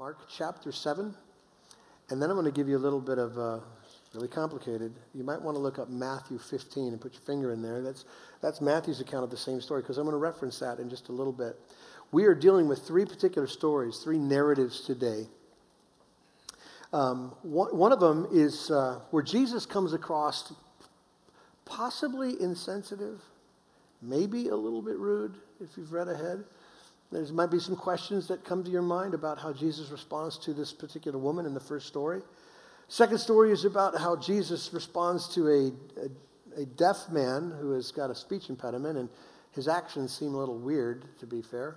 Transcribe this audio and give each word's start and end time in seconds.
Mark 0.00 0.16
chapter 0.34 0.72
7. 0.72 1.14
And 2.08 2.22
then 2.22 2.30
I'm 2.30 2.34
going 2.34 2.50
to 2.50 2.58
give 2.58 2.70
you 2.70 2.78
a 2.78 2.80
little 2.80 3.02
bit 3.02 3.18
of 3.18 3.36
uh, 3.36 3.58
really 4.14 4.28
complicated. 4.28 4.94
You 5.14 5.24
might 5.24 5.42
want 5.42 5.56
to 5.56 5.58
look 5.60 5.78
up 5.78 5.90
Matthew 5.90 6.38
15 6.38 6.88
and 6.88 6.98
put 6.98 7.12
your 7.12 7.20
finger 7.20 7.52
in 7.52 7.60
there. 7.60 7.82
That's, 7.82 8.06
that's 8.40 8.62
Matthew's 8.62 9.02
account 9.02 9.24
of 9.24 9.30
the 9.30 9.36
same 9.36 9.60
story 9.60 9.82
because 9.82 9.98
I'm 9.98 10.04
going 10.04 10.14
to 10.14 10.18
reference 10.18 10.58
that 10.60 10.78
in 10.78 10.88
just 10.88 11.10
a 11.10 11.12
little 11.12 11.34
bit. 11.34 11.54
We 12.12 12.24
are 12.24 12.34
dealing 12.34 12.66
with 12.66 12.78
three 12.86 13.04
particular 13.04 13.46
stories, 13.46 13.98
three 13.98 14.16
narratives 14.16 14.80
today. 14.80 15.26
Um, 16.94 17.34
one, 17.42 17.76
one, 17.76 17.92
of 17.92 18.00
them 18.00 18.26
is 18.32 18.70
uh, 18.70 19.00
where 19.10 19.22
Jesus 19.22 19.66
comes 19.66 19.92
across 19.92 20.54
possibly 21.66 22.40
insensitive, 22.40 23.20
maybe 24.00 24.48
a 24.48 24.56
little 24.56 24.80
bit 24.80 24.96
rude 24.96 25.34
if 25.62 25.76
you've 25.76 25.92
read 25.92 26.08
ahead. 26.08 26.42
There 27.12 27.24
might 27.32 27.50
be 27.50 27.58
some 27.58 27.76
questions 27.76 28.28
that 28.28 28.44
come 28.44 28.62
to 28.62 28.70
your 28.70 28.82
mind 28.82 29.14
about 29.14 29.38
how 29.38 29.52
Jesus 29.52 29.90
responds 29.90 30.38
to 30.38 30.54
this 30.54 30.72
particular 30.72 31.18
woman 31.18 31.44
in 31.44 31.54
the 31.54 31.60
first 31.60 31.86
story. 31.86 32.22
Second 32.88 33.18
story 33.18 33.52
is 33.52 33.64
about 33.64 33.98
how 33.98 34.16
Jesus 34.16 34.72
responds 34.72 35.28
to 35.34 35.48
a, 35.48 36.00
a, 36.58 36.62
a, 36.62 36.66
deaf 36.66 37.08
man 37.10 37.52
who 37.60 37.72
has 37.72 37.92
got 37.92 38.10
a 38.10 38.14
speech 38.14 38.48
impediment, 38.48 38.98
and 38.98 39.08
his 39.52 39.68
actions 39.68 40.16
seem 40.16 40.34
a 40.34 40.38
little 40.38 40.58
weird, 40.58 41.04
to 41.18 41.26
be 41.26 41.42
fair. 41.42 41.76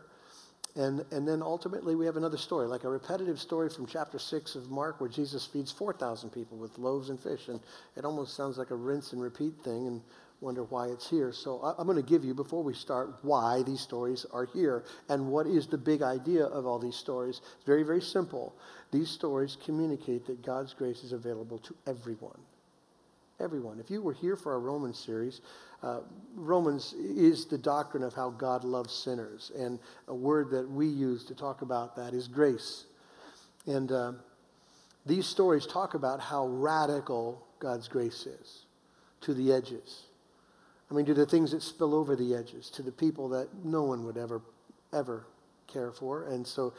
And, 0.76 1.06
and 1.12 1.28
then 1.28 1.44
ultimately, 1.44 1.96
we 1.96 2.06
have 2.08 2.18
another 2.18 2.38
story, 2.38 2.68
like 2.68 2.84
a 2.84 2.90
repetitive 2.90 3.40
story 3.40 3.70
from 3.70 3.86
chapter 3.86 4.18
6 4.18 4.56
of 4.56 4.72
Mark, 4.72 5.00
where 5.00 5.10
Jesus 5.10 5.46
feeds 5.46 5.72
4,000 5.72 6.32
people 6.32 6.58
with 6.58 6.78
loaves 6.80 7.10
and 7.10 7.20
fish. 7.20 7.48
And 7.48 7.60
it 7.96 8.06
almost 8.06 8.36
sounds 8.36 8.58
like 8.58 8.72
a 8.72 8.76
rinse 8.76 9.14
and 9.14 9.22
repeat 9.22 9.54
thing. 9.64 9.86
And 9.86 10.02
wonder 10.44 10.64
why 10.66 10.88
it's 10.88 11.10
here. 11.10 11.32
So 11.32 11.62
I, 11.62 11.80
am 11.80 11.88
going 11.88 11.96
to 11.98 12.04
give 12.04 12.24
you, 12.24 12.34
before 12.34 12.62
we 12.62 12.74
start, 12.74 13.16
why 13.22 13.64
these 13.64 13.80
stories 13.80 14.26
are 14.32 14.46
here 14.46 14.84
and 15.10 15.28
what 15.28 15.48
is 15.48 15.68
the 15.68 15.78
big 15.78 16.02
idea 16.02 16.46
of 16.46 16.66
all 16.68 16.78
these 16.78 16.96
stories. 16.96 17.42
It's 17.56 17.66
very, 17.66 17.84
very 17.84 18.02
simple. 18.02 18.54
These 18.92 19.10
stories 19.10 19.58
communicate 19.64 20.28
that 20.28 20.46
God's 20.46 20.74
grace 20.74 21.04
is 21.04 21.14
available 21.14 21.60
to 21.60 21.76
everyone. 21.88 22.40
Everyone. 23.40 23.80
If 23.80 23.90
you 23.90 24.02
were 24.02 24.14
here 24.14 24.36
for 24.36 24.52
our 24.52 24.60
Romans 24.60 25.00
series, 25.00 25.42
uh, 25.82 26.02
Romans 26.36 26.94
is 26.94 27.46
the 27.46 27.58
doctrine 27.58 28.04
of 28.04 28.14
how 28.14 28.30
God 28.30 28.64
loves 28.64 28.94
sinners. 28.94 29.52
And 29.58 29.80
a 30.08 30.16
word 30.16 30.52
that 30.52 30.70
we 30.70 30.88
use 30.88 31.26
to 31.26 31.36
talk 31.36 31.62
about 31.62 31.96
that 31.96 32.14
is 32.14 32.28
grace. 32.28 32.86
And 33.66 33.92
uh, 33.92 34.12
these 35.06 35.26
stories 35.26 35.66
talk 35.66 35.94
about 35.94 36.20
how 36.20 36.48
radical 36.48 37.46
God's 37.60 37.88
grace 37.88 38.28
is 38.28 38.66
to 39.22 39.34
the 39.34 39.54
edges. 39.54 40.04
I 40.94 40.96
mean, 40.96 41.08
to 41.08 41.16
the 41.16 41.26
things 41.26 41.52
that 41.52 41.64
spill 41.64 41.96
over 41.96 42.16
the 42.16 42.36
edges, 42.36 42.70
to 42.70 42.84
the 42.84 42.92
people 42.92 43.28
that 43.30 43.48
no 43.64 43.82
one 43.82 44.06
would 44.06 44.16
ever, 44.16 44.44
ever 44.94 45.26
care 45.66 45.92
for. 45.92 46.28
And 46.28 46.46
so 46.46 46.72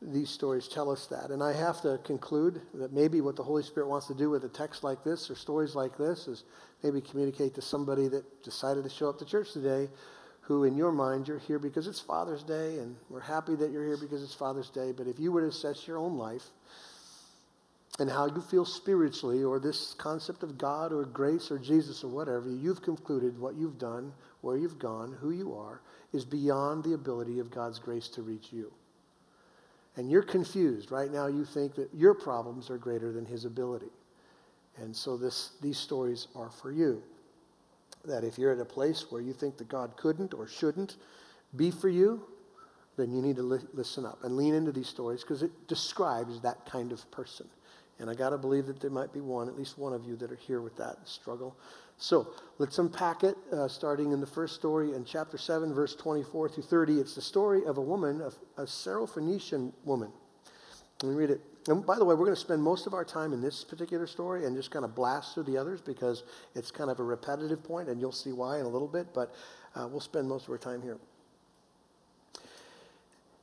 these 0.00 0.30
stories 0.30 0.68
tell 0.68 0.92
us 0.92 1.06
that. 1.06 1.30
And 1.30 1.42
I 1.42 1.54
have 1.54 1.80
to 1.80 1.98
conclude 2.04 2.60
that 2.74 2.92
maybe 2.92 3.20
what 3.20 3.34
the 3.34 3.42
Holy 3.42 3.64
Spirit 3.64 3.88
wants 3.88 4.06
to 4.06 4.14
do 4.14 4.30
with 4.30 4.44
a 4.44 4.48
text 4.48 4.84
like 4.84 5.02
this 5.02 5.28
or 5.28 5.34
stories 5.34 5.74
like 5.74 5.98
this 5.98 6.28
is 6.28 6.44
maybe 6.84 7.00
communicate 7.00 7.52
to 7.56 7.62
somebody 7.62 8.06
that 8.06 8.44
decided 8.44 8.84
to 8.84 8.90
show 8.90 9.08
up 9.08 9.18
to 9.18 9.24
church 9.24 9.52
today 9.52 9.88
who, 10.42 10.62
in 10.62 10.76
your 10.76 10.92
mind, 10.92 11.26
you're 11.26 11.40
here 11.40 11.58
because 11.58 11.88
it's 11.88 11.98
Father's 11.98 12.44
Day 12.44 12.78
and 12.78 12.94
we're 13.10 13.18
happy 13.18 13.56
that 13.56 13.72
you're 13.72 13.84
here 13.84 13.98
because 14.00 14.22
it's 14.22 14.34
Father's 14.34 14.70
Day. 14.70 14.92
But 14.92 15.08
if 15.08 15.18
you 15.18 15.32
were 15.32 15.40
to 15.40 15.48
assess 15.48 15.84
your 15.84 15.98
own 15.98 16.16
life, 16.16 16.44
and 17.98 18.08
how 18.08 18.26
you 18.26 18.40
feel 18.40 18.64
spiritually, 18.64 19.42
or 19.42 19.58
this 19.58 19.94
concept 19.94 20.42
of 20.44 20.56
God 20.56 20.92
or 20.92 21.04
grace 21.04 21.50
or 21.50 21.58
Jesus 21.58 22.04
or 22.04 22.08
whatever, 22.08 22.48
you've 22.48 22.82
concluded 22.82 23.38
what 23.38 23.56
you've 23.56 23.78
done, 23.78 24.12
where 24.40 24.56
you've 24.56 24.78
gone, 24.78 25.16
who 25.20 25.30
you 25.30 25.54
are, 25.54 25.80
is 26.12 26.24
beyond 26.24 26.84
the 26.84 26.94
ability 26.94 27.40
of 27.40 27.50
God's 27.50 27.78
grace 27.78 28.08
to 28.10 28.22
reach 28.22 28.52
you. 28.52 28.72
And 29.96 30.08
you're 30.08 30.22
confused. 30.22 30.92
Right 30.92 31.12
now, 31.12 31.26
you 31.26 31.44
think 31.44 31.74
that 31.74 31.92
your 31.92 32.14
problems 32.14 32.70
are 32.70 32.78
greater 32.78 33.10
than 33.10 33.26
His 33.26 33.44
ability. 33.44 33.90
And 34.80 34.94
so 34.94 35.16
this, 35.16 35.50
these 35.60 35.76
stories 35.76 36.28
are 36.36 36.50
for 36.50 36.70
you. 36.70 37.02
That 38.04 38.22
if 38.22 38.38
you're 38.38 38.52
at 38.52 38.60
a 38.60 38.64
place 38.64 39.06
where 39.10 39.20
you 39.20 39.32
think 39.32 39.58
that 39.58 39.68
God 39.68 39.96
couldn't 39.96 40.34
or 40.34 40.46
shouldn't 40.46 40.96
be 41.56 41.72
for 41.72 41.88
you, 41.88 42.22
then 42.96 43.12
you 43.12 43.20
need 43.20 43.36
to 43.36 43.42
li- 43.42 43.58
listen 43.74 44.06
up 44.06 44.22
and 44.22 44.36
lean 44.36 44.54
into 44.54 44.70
these 44.70 44.88
stories 44.88 45.22
because 45.22 45.42
it 45.42 45.50
describes 45.66 46.40
that 46.42 46.64
kind 46.64 46.92
of 46.92 47.10
person. 47.10 47.48
And 48.00 48.08
I 48.08 48.14
got 48.14 48.30
to 48.30 48.38
believe 48.38 48.66
that 48.66 48.80
there 48.80 48.90
might 48.90 49.12
be 49.12 49.20
one, 49.20 49.48
at 49.48 49.56
least 49.56 49.76
one 49.76 49.92
of 49.92 50.04
you, 50.04 50.16
that 50.16 50.30
are 50.30 50.36
here 50.36 50.60
with 50.60 50.76
that 50.76 50.98
struggle. 51.04 51.56
So 51.96 52.28
let's 52.58 52.78
unpack 52.78 53.24
it, 53.24 53.36
uh, 53.52 53.66
starting 53.66 54.12
in 54.12 54.20
the 54.20 54.26
first 54.26 54.54
story 54.54 54.94
in 54.94 55.04
chapter 55.04 55.36
7, 55.36 55.74
verse 55.74 55.96
24 55.96 56.48
through 56.48 56.62
30. 56.62 57.00
It's 57.00 57.16
the 57.16 57.22
story 57.22 57.64
of 57.64 57.76
a 57.76 57.82
woman, 57.82 58.20
a, 58.20 58.62
a 58.62 58.66
Syrophoenician 58.66 59.72
woman. 59.84 60.12
Let 61.02 61.10
me 61.10 61.14
read 61.16 61.30
it. 61.30 61.40
And 61.68 61.84
by 61.84 61.98
the 61.98 62.04
way, 62.04 62.14
we're 62.14 62.24
going 62.24 62.36
to 62.36 62.40
spend 62.40 62.62
most 62.62 62.86
of 62.86 62.94
our 62.94 63.04
time 63.04 63.32
in 63.32 63.40
this 63.40 63.64
particular 63.64 64.06
story 64.06 64.46
and 64.46 64.56
just 64.56 64.70
kind 64.70 64.84
of 64.84 64.94
blast 64.94 65.34
through 65.34 65.44
the 65.44 65.56
others 65.56 65.80
because 65.80 66.22
it's 66.54 66.70
kind 66.70 66.90
of 66.90 66.98
a 66.98 67.02
repetitive 67.02 67.62
point, 67.62 67.88
and 67.88 68.00
you'll 68.00 68.10
see 68.12 68.32
why 68.32 68.58
in 68.58 68.64
a 68.64 68.68
little 68.68 68.88
bit, 68.88 69.08
but 69.12 69.34
uh, 69.74 69.86
we'll 69.86 70.00
spend 70.00 70.28
most 70.28 70.44
of 70.44 70.50
our 70.50 70.58
time 70.58 70.80
here. 70.80 70.98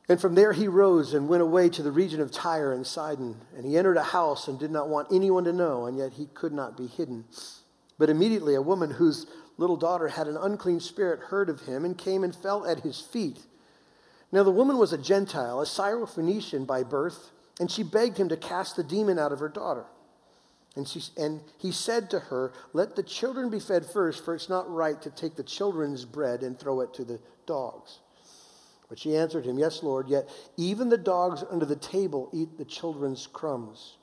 And 0.07 0.21
from 0.21 0.35
there 0.35 0.53
he 0.53 0.67
rose 0.67 1.13
and 1.13 1.27
went 1.27 1.41
away 1.41 1.69
to 1.69 1.81
the 1.81 1.91
region 1.91 2.21
of 2.21 2.31
Tyre 2.31 2.73
and 2.73 2.85
Sidon. 2.85 3.41
And 3.55 3.65
he 3.65 3.77
entered 3.77 3.97
a 3.97 4.03
house 4.03 4.47
and 4.47 4.59
did 4.59 4.71
not 4.71 4.89
want 4.89 5.07
anyone 5.11 5.45
to 5.45 5.53
know, 5.53 5.85
and 5.85 5.97
yet 5.97 6.13
he 6.13 6.27
could 6.27 6.53
not 6.53 6.77
be 6.77 6.87
hidden. 6.87 7.25
But 7.97 8.09
immediately 8.09 8.55
a 8.55 8.61
woman 8.61 8.91
whose 8.91 9.25
little 9.57 9.77
daughter 9.77 10.09
had 10.09 10.27
an 10.27 10.37
unclean 10.37 10.79
spirit 10.79 11.19
heard 11.19 11.49
of 11.49 11.61
him 11.61 11.85
and 11.85 11.97
came 11.97 12.23
and 12.23 12.35
fell 12.35 12.65
at 12.65 12.81
his 12.81 12.99
feet. 12.99 13.39
Now 14.31 14.43
the 14.43 14.51
woman 14.51 14.77
was 14.77 14.93
a 14.93 14.97
Gentile, 14.97 15.61
a 15.61 15.65
Syrophoenician 15.65 16.67
by 16.67 16.83
birth, 16.83 17.31
and 17.59 17.71
she 17.71 17.83
begged 17.83 18.17
him 18.17 18.29
to 18.29 18.37
cast 18.37 18.75
the 18.75 18.83
demon 18.83 19.17
out 19.17 19.31
of 19.31 19.39
her 19.39 19.49
daughter. 19.49 19.85
And, 20.75 20.87
she, 20.87 21.01
and 21.17 21.39
he 21.57 21.71
said 21.71 22.09
to 22.09 22.19
her, 22.19 22.51
Let 22.73 22.97
the 22.97 23.03
children 23.03 23.49
be 23.49 23.61
fed 23.61 23.85
first, 23.85 24.25
for 24.25 24.35
it's 24.35 24.49
not 24.49 24.69
right 24.69 25.01
to 25.03 25.09
take 25.09 25.35
the 25.35 25.43
children's 25.43 26.03
bread 26.03 26.43
and 26.43 26.59
throw 26.59 26.81
it 26.81 26.93
to 26.95 27.05
the 27.05 27.21
dogs. 27.45 27.99
But 28.87 28.99
she 28.99 29.15
answered 29.15 29.45
him, 29.45 29.57
Yes, 29.57 29.81
Lord, 29.81 30.07
yet 30.07 30.29
even 30.57 30.89
the 30.89 30.97
dogs 30.97 31.43
under 31.49 31.65
the 31.65 31.75
table 31.75 32.29
eat 32.33 32.57
the 32.57 32.65
children's 32.65 33.27
crumbs. 33.27 33.97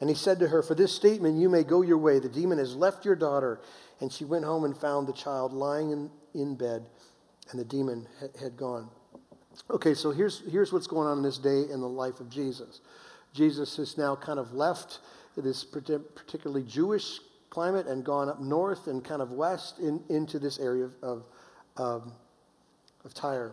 And 0.00 0.08
he 0.10 0.16
said 0.16 0.38
to 0.40 0.48
her, 0.48 0.62
For 0.62 0.74
this 0.74 0.94
statement 0.94 1.38
you 1.38 1.48
may 1.48 1.62
go 1.62 1.82
your 1.82 1.98
way. 1.98 2.18
The 2.18 2.28
demon 2.28 2.58
has 2.58 2.74
left 2.74 3.04
your 3.04 3.16
daughter. 3.16 3.60
And 4.00 4.12
she 4.12 4.24
went 4.24 4.44
home 4.44 4.64
and 4.64 4.76
found 4.76 5.06
the 5.06 5.12
child 5.12 5.52
lying 5.52 5.90
in, 5.90 6.10
in 6.34 6.56
bed, 6.56 6.84
and 7.50 7.60
the 7.60 7.64
demon 7.64 8.08
had, 8.20 8.30
had 8.40 8.56
gone. 8.56 8.88
Okay, 9.70 9.94
so 9.94 10.10
here's, 10.10 10.42
here's 10.50 10.72
what's 10.72 10.88
going 10.88 11.06
on 11.06 11.18
in 11.18 11.22
this 11.22 11.38
day 11.38 11.62
in 11.70 11.80
the 11.80 11.88
life 11.88 12.18
of 12.20 12.28
Jesus. 12.28 12.80
Jesus 13.32 13.76
has 13.76 13.96
now 13.96 14.16
kind 14.16 14.38
of 14.38 14.52
left 14.52 14.98
this 15.36 15.64
particularly 15.64 16.64
Jewish 16.64 17.20
climate 17.50 17.86
and 17.86 18.04
gone 18.04 18.28
up 18.28 18.40
north 18.40 18.88
and 18.88 19.04
kind 19.04 19.22
of 19.22 19.30
west 19.30 19.78
in, 19.78 20.02
into 20.08 20.38
this 20.38 20.58
area 20.58 20.84
of, 20.84 20.94
of, 21.02 21.24
um, 21.76 22.12
of 23.04 23.14
Tyre. 23.14 23.52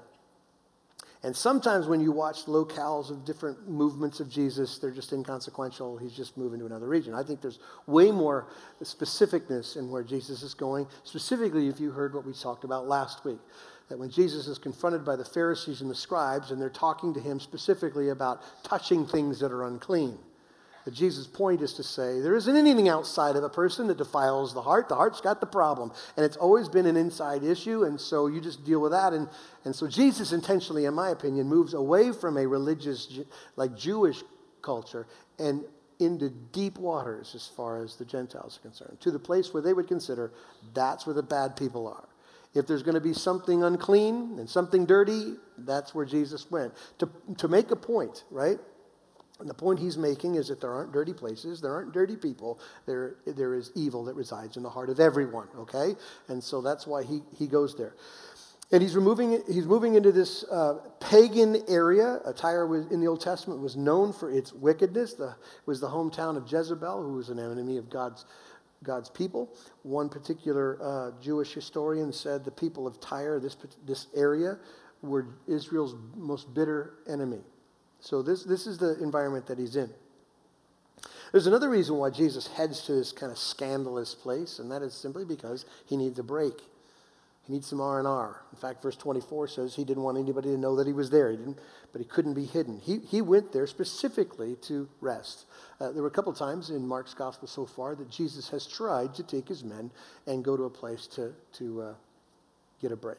And 1.24 1.36
sometimes 1.36 1.86
when 1.86 2.00
you 2.02 2.12
watch 2.12 2.46
locales 2.46 3.12
of 3.12 3.26
different 3.26 3.70
movements 3.70 4.20
of 4.20 4.28
Jesus, 4.28 4.80
they're 4.80 4.90
just 4.90 5.14
inconsequential. 5.14 5.98
He's 5.98 6.14
just 6.14 6.36
moving 6.36 6.60
to 6.60 6.66
another 6.66 6.88
region. 6.88 7.14
I 7.14 7.22
think 7.22 7.42
there's 7.42 7.60
way 7.86 8.12
more 8.12 8.48
specificness 8.82 9.78
in 9.78 9.92
where 9.92 10.04
Jesus 10.04 10.42
is 10.42 10.56
going, 10.56 10.88
specifically 11.04 11.68
if 11.68 11.80
you 11.80 11.92
heard 11.92 12.16
what 12.16 12.26
we 12.26 12.34
talked 12.34 12.64
about 12.64 12.88
last 12.88 13.24
week. 13.24 13.40
That 13.90 14.00
when 14.00 14.10
Jesus 14.10 14.48
is 14.48 14.58
confronted 14.58 15.06
by 15.06 15.16
the 15.16 15.26
Pharisees 15.26 15.82
and 15.82 15.92
the 15.92 15.96
scribes, 15.96 16.50
and 16.50 16.60
they're 16.60 16.70
talking 16.70 17.14
to 17.14 17.20
him 17.20 17.40
specifically 17.40 18.10
about 18.10 18.42
touching 18.64 19.06
things 19.06 19.40
that 19.42 19.52
are 19.52 19.66
unclean. 19.68 20.18
But 20.84 20.94
Jesus' 20.94 21.28
point 21.28 21.62
is 21.62 21.74
to 21.74 21.84
say 21.84 22.22
there 22.22 22.36
isn't 22.36 22.56
anything 22.56 22.90
outside 22.90 23.36
of 23.36 23.44
a 23.44 23.50
person 23.50 23.88
that 23.88 23.98
defiles 23.98 24.54
the 24.54 24.62
heart. 24.62 24.90
The 24.90 24.96
heart's 24.96 25.22
got 25.22 25.40
the 25.40 25.46
problem. 25.46 25.92
And 26.18 26.26
it's 26.26 26.38
always 26.38 26.68
been 26.68 26.86
an 26.86 26.98
inside 26.98 27.44
issue, 27.44 27.84
and 27.84 28.00
so 28.00 28.28
you 28.28 28.42
just 28.42 28.66
deal 28.66 28.82
with 28.82 28.92
that. 28.92 29.14
And, 29.14 29.30
and 29.66 29.76
so 29.76 29.88
Jesus 29.88 30.32
intentionally, 30.32 30.86
in 30.86 30.94
my 30.94 31.10
opinion, 31.10 31.48
moves 31.48 31.74
away 31.74 32.12
from 32.12 32.38
a 32.38 32.46
religious, 32.48 33.20
like 33.56 33.78
Jewish 33.78 34.24
culture 34.62 35.08
and 35.40 35.64
into 36.00 36.30
deep 36.30 36.80
waters 36.80 37.34
as 37.36 37.48
far 37.48 37.84
as 37.84 37.96
the 37.96 38.06
Gentiles 38.06 38.58
are 38.58 38.62
concerned, 38.62 39.00
to 39.02 39.12
the 39.12 39.20
place 39.20 39.54
where 39.54 39.62
they 39.62 39.74
would 39.74 39.88
consider 39.88 40.32
that's 40.74 41.06
where 41.06 41.14
the 41.14 41.24
bad 41.24 41.56
people 41.56 41.88
are. 41.88 42.08
If 42.54 42.68
there's 42.68 42.84
going 42.84 42.96
to 42.96 43.02
be 43.02 43.14
something 43.14 43.64
unclean 43.64 44.38
and 44.40 44.50
something 44.50 44.86
dirty, 44.86 45.36
that's 45.60 45.96
where 45.96 46.06
Jesus 46.06 46.50
went. 46.52 46.74
To, 47.00 47.10
to 47.38 47.48
make 47.48 47.72
a 47.72 47.76
point, 47.76 48.24
right? 48.30 48.60
And 49.42 49.50
the 49.50 49.56
point 49.56 49.80
he's 49.80 49.98
making 49.98 50.36
is 50.36 50.48
that 50.50 50.62
there 50.62 50.72
aren't 50.72 50.94
dirty 50.94 51.14
places, 51.14 51.60
there 51.62 51.74
aren't 51.74 51.94
dirty 51.94 52.16
people, 52.16 52.60
there, 52.86 53.16
there 53.26 53.56
is 53.56 53.72
evil 53.76 54.06
that 54.06 54.14
resides 54.14 54.56
in 54.56 54.64
the 54.64 54.70
heart 54.70 54.90
of 54.90 55.00
everyone, 55.00 55.48
okay? 55.58 55.96
And 56.28 56.44
so 56.44 56.62
that's 56.62 56.86
why 56.86 57.04
he, 57.04 57.22
he 57.38 57.48
goes 57.48 57.76
there. 57.76 57.96
And 58.72 58.82
he's, 58.82 58.96
removing, 58.96 59.42
he's 59.48 59.66
moving 59.66 59.96
into 59.96 60.12
this 60.12 60.46
uh, 60.46 60.76
pagan 61.02 61.62
area. 61.68 62.20
Tyre 62.38 62.66
was, 62.68 62.86
in 62.88 63.02
the 63.02 63.08
Old 63.08 63.20
Testament 63.20 63.60
was 63.60 63.76
known 63.76 64.14
for 64.14 64.32
its 64.32 64.54
wickedness. 64.54 65.16
The, 65.16 65.36
was 65.66 65.82
the 65.82 65.90
hometown 65.90 66.38
of 66.38 66.50
Jezebel, 66.50 67.04
who 67.04 67.14
was 67.14 67.30
an 67.30 67.40
enemy 67.40 67.78
of 67.78 67.90
God's, 67.90 68.26
God's 68.84 69.10
people. 69.10 69.54
One 69.84 70.08
particular 70.08 70.78
uh, 70.82 71.12
Jewish 71.20 71.54
historian 71.54 72.14
said 72.14 72.46
the 72.46 72.52
people 72.52 72.88
of 72.88 73.02
Tyre, 73.02 73.40
this, 73.40 73.58
this 73.86 74.08
area, 74.16 74.58
were 75.02 75.26
Israel's 75.48 75.96
most 76.16 76.54
bitter 76.54 76.94
enemy. 77.10 77.42
So 78.02 78.22
this, 78.22 78.44
this 78.44 78.68
is 78.68 78.78
the 78.78 79.02
environment 79.02 79.46
that 79.48 79.60
he's 79.60 79.76
in. 79.76 79.90
There's 81.32 81.48
another 81.48 81.70
reason 81.70 81.96
why 81.96 82.10
Jesus 82.10 82.48
heads 82.48 82.82
to 82.88 82.94
this 82.94 83.14
kind 83.14 83.32
of 83.32 83.38
scandalous 83.38 84.14
place, 84.14 84.60
and 84.60 84.70
that 84.72 84.82
is 84.82 84.94
simply 84.94 85.24
because 85.24 85.66
he 85.86 85.96
needs 85.96 86.20
a 86.20 86.24
break. 86.24 86.56
He 87.44 87.54
needs 87.54 87.68
some 87.68 87.80
R&R. 87.80 88.42
In 88.52 88.58
fact, 88.58 88.84
verse 88.84 88.98
24 88.98 89.48
says 89.48 89.76
he 89.76 89.86
didn't 89.86 90.04
want 90.04 90.18
anybody 90.18 90.50
to 90.50 90.58
know 90.58 90.76
that 90.76 90.88
he 90.88 90.94
was 90.94 91.10
there, 91.10 91.32
he 91.32 91.38
didn't, 91.38 91.60
but 91.92 92.02
he 92.02 92.06
couldn't 92.06 92.34
be 92.34 92.46
hidden. 92.46 92.80
He, 92.80 92.98
he 92.98 93.22
went 93.22 93.54
there 93.54 93.66
specifically 93.66 94.58
to 94.64 94.90
rest. 95.00 95.46
Uh, 95.80 95.92
there 95.92 96.02
were 96.02 96.10
a 96.10 96.12
couple 96.12 96.34
times 96.34 96.70
in 96.70 96.86
Mark's 96.86 97.14
gospel 97.14 97.48
so 97.48 97.66
far 97.66 97.96
that 97.96 98.10
Jesus 98.10 98.50
has 98.50 98.68
tried 98.68 99.16
to 99.16 99.24
take 99.24 99.48
his 99.48 99.64
men 99.64 99.90
and 100.28 100.44
go 100.44 100.58
to 100.58 100.64
a 100.64 100.70
place 100.70 101.08
to, 101.08 101.34
to 101.54 101.82
uh, 101.82 101.94
get 102.82 102.92
a 102.92 102.98
break. 102.98 103.18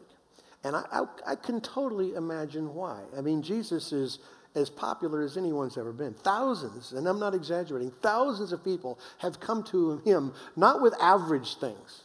And 0.64 0.76
I, 0.76 0.84
I, 0.92 1.32
I 1.32 1.34
can 1.34 1.60
totally 1.60 2.14
imagine 2.14 2.74
why. 2.74 3.00
I 3.16 3.22
mean, 3.22 3.42
Jesus 3.42 3.92
is 3.92 4.18
as 4.54 4.68
popular 4.68 5.22
as 5.22 5.36
anyone's 5.36 5.78
ever 5.78 5.92
been. 5.92 6.14
Thousands, 6.14 6.92
and 6.92 7.06
I'm 7.06 7.18
not 7.18 7.34
exaggerating, 7.34 7.90
thousands 8.02 8.52
of 8.52 8.62
people 8.62 8.98
have 9.18 9.40
come 9.40 9.62
to 9.64 9.98
him 10.04 10.32
not 10.56 10.82
with 10.82 10.94
average 11.00 11.56
things 11.56 12.02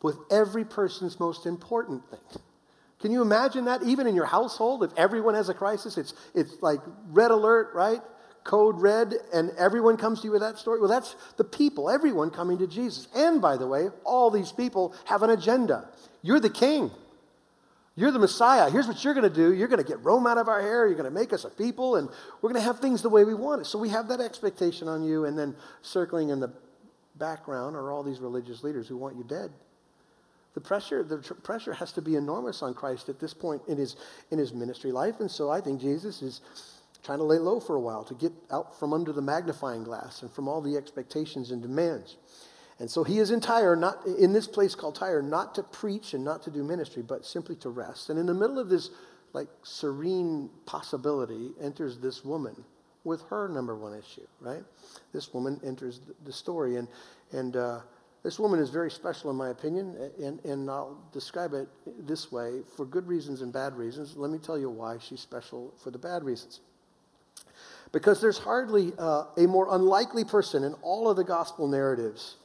but 0.00 0.08
with 0.08 0.18
every 0.30 0.64
person's 0.64 1.18
most 1.18 1.46
important 1.46 2.08
thing. 2.10 2.40
Can 3.00 3.12
you 3.12 3.22
imagine 3.22 3.66
that? 3.66 3.82
Even 3.84 4.06
in 4.06 4.14
your 4.14 4.26
household, 4.26 4.82
if 4.82 4.90
everyone 4.96 5.34
has 5.34 5.48
a 5.48 5.54
crisis, 5.54 5.98
it's, 5.98 6.14
it's 6.34 6.60
like 6.62 6.80
red 7.10 7.30
alert, 7.30 7.70
right? 7.74 8.00
Code 8.44 8.80
red, 8.80 9.14
and 9.32 9.50
everyone 9.58 9.96
comes 9.96 10.20
to 10.20 10.26
you 10.26 10.32
with 10.32 10.40
that 10.40 10.58
story. 10.58 10.80
Well, 10.80 10.88
that's 10.88 11.14
the 11.36 11.44
people, 11.44 11.90
everyone 11.90 12.30
coming 12.30 12.58
to 12.58 12.66
Jesus. 12.66 13.08
And 13.14 13.40
by 13.40 13.56
the 13.56 13.66
way, 13.66 13.88
all 14.04 14.30
these 14.30 14.52
people 14.52 14.94
have 15.04 15.22
an 15.22 15.30
agenda. 15.30 15.88
You're 16.22 16.40
the 16.40 16.50
king. 16.50 16.90
You're 17.98 18.12
the 18.12 18.20
Messiah. 18.20 18.70
Here's 18.70 18.86
what 18.86 19.02
you're 19.02 19.12
going 19.12 19.28
to 19.28 19.34
do. 19.34 19.52
You're 19.52 19.66
going 19.66 19.82
to 19.82 19.88
get 19.88 20.04
Rome 20.04 20.24
out 20.28 20.38
of 20.38 20.46
our 20.46 20.60
hair. 20.60 20.86
You're 20.86 20.94
going 20.94 21.12
to 21.12 21.18
make 21.18 21.32
us 21.32 21.44
a 21.44 21.50
people, 21.50 21.96
and 21.96 22.08
we're 22.40 22.48
going 22.48 22.60
to 22.60 22.64
have 22.64 22.78
things 22.78 23.02
the 23.02 23.08
way 23.08 23.24
we 23.24 23.34
want 23.34 23.62
it. 23.62 23.64
So 23.64 23.76
we 23.76 23.88
have 23.88 24.06
that 24.06 24.20
expectation 24.20 24.86
on 24.86 25.02
you, 25.02 25.24
and 25.24 25.36
then 25.36 25.56
circling 25.82 26.28
in 26.28 26.38
the 26.38 26.52
background 27.16 27.74
are 27.74 27.90
all 27.90 28.04
these 28.04 28.20
religious 28.20 28.62
leaders 28.62 28.86
who 28.86 28.96
want 28.96 29.16
you 29.16 29.24
dead. 29.24 29.50
The 30.54 30.60
pressure, 30.60 31.02
the 31.02 31.20
tr- 31.22 31.34
pressure 31.34 31.72
has 31.72 31.90
to 31.94 32.00
be 32.00 32.14
enormous 32.14 32.62
on 32.62 32.72
Christ 32.72 33.08
at 33.08 33.18
this 33.18 33.34
point 33.34 33.62
in 33.66 33.76
his, 33.76 33.96
in 34.30 34.38
his 34.38 34.52
ministry 34.54 34.92
life. 34.92 35.18
And 35.18 35.28
so 35.28 35.50
I 35.50 35.60
think 35.60 35.80
Jesus 35.80 36.22
is 36.22 36.40
trying 37.02 37.18
to 37.18 37.24
lay 37.24 37.38
low 37.38 37.58
for 37.58 37.74
a 37.74 37.80
while 37.80 38.04
to 38.04 38.14
get 38.14 38.32
out 38.52 38.78
from 38.78 38.92
under 38.92 39.12
the 39.12 39.22
magnifying 39.22 39.82
glass 39.82 40.22
and 40.22 40.30
from 40.30 40.46
all 40.46 40.60
the 40.60 40.76
expectations 40.76 41.50
and 41.50 41.60
demands. 41.60 42.16
And 42.80 42.90
so 42.90 43.02
he 43.02 43.18
is 43.18 43.30
in 43.30 43.40
Tyre, 43.40 43.74
not 43.74 44.06
in 44.06 44.32
this 44.32 44.46
place 44.46 44.74
called 44.74 44.94
Tyre, 44.94 45.20
not 45.20 45.54
to 45.56 45.62
preach 45.62 46.14
and 46.14 46.24
not 46.24 46.42
to 46.44 46.50
do 46.50 46.62
ministry, 46.62 47.02
but 47.02 47.26
simply 47.26 47.56
to 47.56 47.70
rest. 47.70 48.08
And 48.08 48.18
in 48.18 48.26
the 48.26 48.34
middle 48.34 48.58
of 48.58 48.68
this 48.68 48.90
like 49.32 49.48
serene 49.62 50.48
possibility 50.64 51.50
enters 51.60 51.98
this 51.98 52.24
woman 52.24 52.64
with 53.04 53.22
her 53.30 53.48
number 53.48 53.76
one 53.76 53.94
issue, 53.94 54.26
right? 54.40 54.62
This 55.12 55.34
woman 55.34 55.60
enters 55.64 56.00
the 56.24 56.32
story, 56.32 56.76
and 56.76 56.88
and 57.32 57.56
uh, 57.56 57.80
this 58.22 58.38
woman 58.38 58.58
is 58.58 58.70
very 58.70 58.90
special, 58.90 59.30
in 59.30 59.36
my 59.36 59.50
opinion, 59.50 59.96
and, 60.22 60.44
and 60.44 60.70
I'll 60.70 60.98
describe 61.12 61.54
it 61.54 61.68
this 62.06 62.32
way 62.32 62.62
for 62.76 62.84
good 62.84 63.06
reasons 63.06 63.42
and 63.42 63.52
bad 63.52 63.76
reasons. 63.76 64.16
Let 64.16 64.30
me 64.30 64.38
tell 64.38 64.58
you 64.58 64.70
why 64.70 64.98
she's 64.98 65.20
special 65.20 65.72
for 65.82 65.90
the 65.90 65.98
bad 65.98 66.24
reasons. 66.24 66.60
Because 67.92 68.20
there's 68.20 68.38
hardly 68.38 68.92
uh, 68.98 69.24
a 69.36 69.46
more 69.46 69.68
unlikely 69.70 70.24
person 70.24 70.64
in 70.64 70.74
all 70.82 71.08
of 71.08 71.16
the 71.16 71.24
gospel 71.24 71.68
narratives 71.68 72.36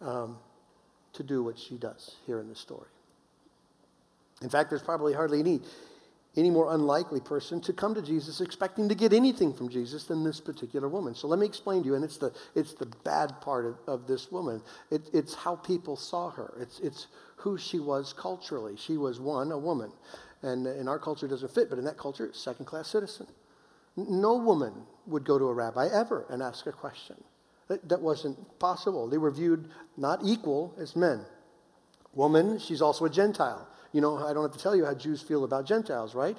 um, 0.00 0.38
to 1.14 1.22
do 1.22 1.42
what 1.42 1.58
she 1.58 1.76
does 1.76 2.16
here 2.26 2.40
in 2.40 2.48
this 2.48 2.58
story. 2.58 2.88
In 4.42 4.48
fact, 4.48 4.70
there's 4.70 4.82
probably 4.82 5.12
hardly 5.12 5.40
any 5.40 5.60
any 6.36 6.50
more 6.50 6.72
unlikely 6.72 7.20
person 7.20 7.60
to 7.60 7.72
come 7.72 7.94
to 7.94 8.02
Jesus 8.02 8.40
expecting 8.40 8.88
to 8.88 8.94
get 8.94 9.12
anything 9.12 9.52
from 9.52 9.68
Jesus 9.68 10.04
than 10.04 10.22
this 10.22 10.40
particular 10.40 10.88
woman. 10.88 11.14
So 11.14 11.26
let 11.26 11.38
me 11.38 11.46
explain 11.46 11.82
to 11.82 11.88
you, 11.88 11.94
and 11.94 12.04
it's 12.04 12.18
the, 12.18 12.32
it's 12.54 12.74
the 12.74 12.86
bad 13.04 13.40
part 13.40 13.66
of, 13.66 13.76
of 13.88 14.06
this 14.06 14.30
woman. 14.30 14.62
It, 14.90 15.10
it's 15.12 15.34
how 15.34 15.56
people 15.56 15.96
saw 15.96 16.30
her, 16.30 16.54
it's, 16.60 16.78
it's 16.80 17.08
who 17.36 17.58
she 17.58 17.78
was 17.78 18.12
culturally. 18.12 18.76
She 18.76 18.96
was, 18.96 19.20
one, 19.20 19.52
a 19.52 19.58
woman. 19.58 19.92
And 20.42 20.66
in 20.66 20.86
our 20.86 20.98
culture, 20.98 21.26
doesn't 21.26 21.52
fit, 21.52 21.70
but 21.70 21.78
in 21.78 21.84
that 21.86 21.98
culture, 21.98 22.30
second 22.32 22.66
class 22.66 22.88
citizen. 22.88 23.26
No 23.96 24.36
woman 24.36 24.72
would 25.06 25.24
go 25.24 25.38
to 25.38 25.46
a 25.46 25.52
rabbi 25.52 25.88
ever 25.92 26.24
and 26.30 26.42
ask 26.42 26.66
a 26.66 26.72
question. 26.72 27.16
That, 27.68 28.00
wasn't 28.00 28.58
possible. 28.58 29.08
They 29.08 29.18
were 29.18 29.30
viewed 29.30 29.68
not 29.96 30.20
equal 30.24 30.74
as 30.78 30.96
men. 30.96 31.20
Woman, 32.14 32.58
she's 32.58 32.80
also 32.80 33.04
a 33.04 33.10
Gentile. 33.10 33.68
You 33.92 34.00
know, 34.00 34.16
I 34.26 34.32
don't 34.32 34.42
have 34.42 34.52
to 34.52 34.58
tell 34.58 34.74
you 34.74 34.86
how 34.86 34.94
Jews 34.94 35.20
feel 35.20 35.44
about 35.44 35.66
Gentiles, 35.66 36.14
right? 36.14 36.36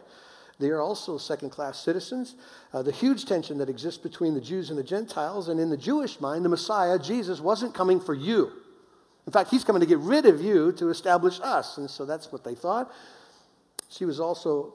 They 0.60 0.70
are 0.70 0.82
also 0.82 1.18
second 1.18 1.52
class 1.52 1.80
citizens. 1.80 2.36
Uh, 2.74 2.82
the 2.82 2.92
huge 2.92 3.26
tension 3.26 3.60
that 3.60 3.70
exists 3.70 4.02
between 4.02 4.34
the 4.34 4.42
Jews 4.42 4.70
and 4.72 4.78
the 4.78 4.84
Gentiles, 4.84 5.48
and 5.48 5.60
in 5.60 5.70
the 5.70 5.78
Jewish 5.78 6.20
mind, 6.20 6.44
the 6.44 6.50
Messiah, 6.50 7.00
Jesus, 7.00 7.40
wasn't 7.40 7.74
coming 7.74 8.00
for 8.00 8.14
you. 8.14 8.52
In 9.26 9.32
fact, 9.32 9.52
he's 9.52 9.64
coming 9.64 9.80
to 9.80 9.86
get 9.86 10.00
rid 10.00 10.26
of 10.26 10.42
you 10.42 10.72
to 10.74 10.90
establish 10.90 11.40
us. 11.42 11.78
And 11.78 11.90
so 11.90 12.06
that's 12.06 12.32
what 12.32 12.44
they 12.44 12.56
thought. 12.56 12.92
She 13.88 14.06
was 14.06 14.20
also 14.20 14.74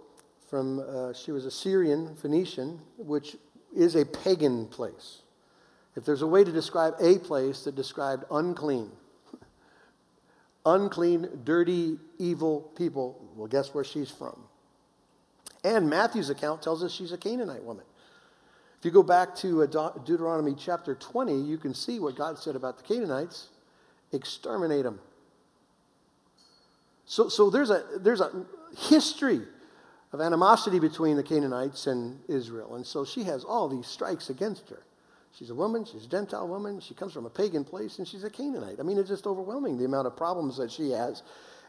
from, 0.48 0.78
uh, 0.78 1.12
she 1.12 1.32
was 1.32 1.44
a 1.44 1.50
Syrian 1.50 2.14
Phoenician, 2.14 2.80
which 2.96 3.36
is 3.74 3.96
a 3.96 4.04
pagan 4.04 4.66
place. 4.66 5.22
If 5.96 6.05
there's 6.05 6.23
a 6.23 6.26
way 6.26 6.43
to 6.43 6.52
describe 6.52 6.94
a 7.00 7.19
place 7.19 7.64
that 7.64 7.75
described 7.75 8.25
unclean, 8.31 8.91
unclean, 10.67 11.29
dirty, 11.44 11.99
evil 12.19 12.73
people. 12.76 13.20
Well, 13.37 13.46
guess 13.46 13.73
where 13.73 13.85
she's 13.85 14.11
from? 14.11 14.38
And 15.62 15.88
Matthew's 15.88 16.31
account 16.31 16.62
tells 16.62 16.82
us 16.82 16.93
she's 16.93 17.12
a 17.12 17.19
Canaanite 17.19 17.62
woman. 17.62 17.85
If 18.79 18.85
you 18.85 18.91
go 18.91 19.02
back 19.02 19.35
to 19.37 19.62
uh, 19.62 19.99
Deuteronomy 20.05 20.55
chapter 20.58 20.94
20, 20.94 21.41
you 21.41 21.56
can 21.56 21.73
see 21.73 21.99
what 21.99 22.17
God 22.17 22.38
said 22.38 22.55
about 22.55 22.76
the 22.76 22.82
Canaanites 22.82 23.49
exterminate 24.12 24.85
them. 24.85 25.00
So, 27.06 27.29
so 27.29 27.50
there's, 27.50 27.70
a, 27.70 27.82
there's 27.99 28.20
a 28.20 28.44
history 28.76 29.41
of 30.12 30.20
animosity 30.20 30.79
between 30.79 31.17
the 31.17 31.23
Canaanites 31.23 31.87
and 31.87 32.20
Israel. 32.29 32.76
And 32.76 32.87
so 32.87 33.05
she 33.05 33.25
has 33.25 33.43
all 33.43 33.69
these 33.69 33.87
strikes 33.87 34.31
against 34.31 34.69
her. 34.70 34.82
She's 35.38 35.50
a 35.50 35.54
woman, 35.54 35.84
she's 35.84 36.04
a 36.04 36.08
Gentile 36.08 36.46
woman, 36.46 36.81
she 36.81 36.94
comes 36.94 37.12
from 37.12 37.26
a 37.26 37.31
pagan 37.31 37.64
place, 37.64 37.98
and 37.98 38.06
she's 38.06 38.22
a 38.22 38.31
Canaanite. 38.31 38.78
I 38.78 38.82
mean, 38.82 38.98
it's 38.98 39.08
just 39.08 39.26
overwhelming 39.26 39.78
the 39.78 39.84
amount 39.84 40.06
of 40.06 40.16
problems 40.16 40.56
that 40.58 40.70
she 40.70 40.90
has. 40.90 41.22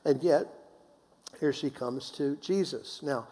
And 0.03 0.21
yet, 0.21 0.47
here 1.39 1.51
she 1.51 1.71
comes 1.71 2.12
to 2.12 2.35
Jesus. 2.38 3.01
Now, 3.01 3.27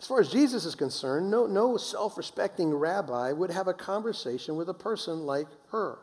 as 0.00 0.06
far 0.06 0.20
as 0.20 0.30
Jesus 0.30 0.64
is 0.64 0.74
concerned, 0.74 1.30
no, 1.30 1.46
no 1.46 1.76
self 1.76 2.16
respecting 2.16 2.72
rabbi 2.72 3.32
would 3.32 3.50
have 3.50 3.68
a 3.68 3.74
conversation 3.74 4.56
with 4.56 4.68
a 4.68 4.74
person 4.74 5.26
like 5.26 5.48
her. 5.70 5.98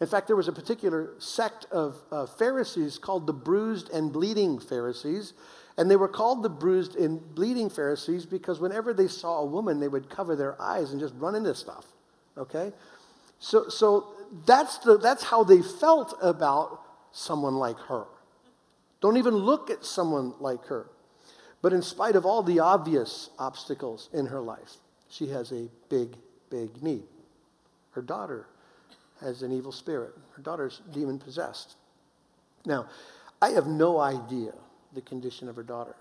In 0.00 0.06
fact, 0.06 0.26
there 0.26 0.36
was 0.36 0.48
a 0.48 0.52
particular 0.52 1.14
sect 1.18 1.66
of 1.72 1.96
uh, 2.12 2.26
Pharisees 2.26 2.98
called 2.98 3.26
the 3.26 3.32
bruised 3.32 3.90
and 3.90 4.12
bleeding 4.12 4.58
Pharisees. 4.58 5.32
And 5.76 5.90
they 5.90 5.96
were 5.96 6.08
called 6.08 6.42
the 6.42 6.48
bruised 6.48 6.96
and 6.96 7.34
bleeding 7.34 7.70
Pharisees 7.70 8.26
because 8.26 8.60
whenever 8.60 8.92
they 8.92 9.08
saw 9.08 9.38
a 9.38 9.46
woman, 9.46 9.80
they 9.80 9.88
would 9.88 10.10
cover 10.10 10.36
their 10.36 10.60
eyes 10.60 10.90
and 10.90 11.00
just 11.00 11.14
run 11.16 11.34
into 11.34 11.54
stuff. 11.54 11.86
Okay? 12.36 12.72
So, 13.38 13.68
so 13.68 14.06
that's, 14.46 14.78
the, 14.78 14.98
that's 14.98 15.24
how 15.24 15.44
they 15.44 15.62
felt 15.62 16.16
about 16.20 16.80
someone 17.12 17.54
like 17.54 17.78
her. 17.88 18.04
Don't 19.00 19.16
even 19.16 19.34
look 19.34 19.70
at 19.70 19.84
someone 19.84 20.34
like 20.40 20.64
her. 20.66 20.86
But 21.62 21.72
in 21.72 21.82
spite 21.82 22.16
of 22.16 22.24
all 22.24 22.42
the 22.42 22.60
obvious 22.60 23.30
obstacles 23.38 24.08
in 24.12 24.26
her 24.26 24.40
life, 24.40 24.76
she 25.08 25.28
has 25.28 25.52
a 25.52 25.68
big, 25.88 26.16
big 26.50 26.82
need. 26.82 27.04
Her 27.92 28.02
daughter 28.02 28.46
has 29.20 29.42
an 29.42 29.52
evil 29.52 29.72
spirit. 29.72 30.12
Her 30.36 30.42
daughter's 30.42 30.80
demon 30.92 31.18
possessed. 31.18 31.76
Now, 32.64 32.86
I 33.40 33.50
have 33.50 33.66
no 33.66 33.98
idea 33.98 34.52
the 34.94 35.00
condition 35.00 35.48
of 35.48 35.56
her 35.56 35.62
daughter. 35.62 35.96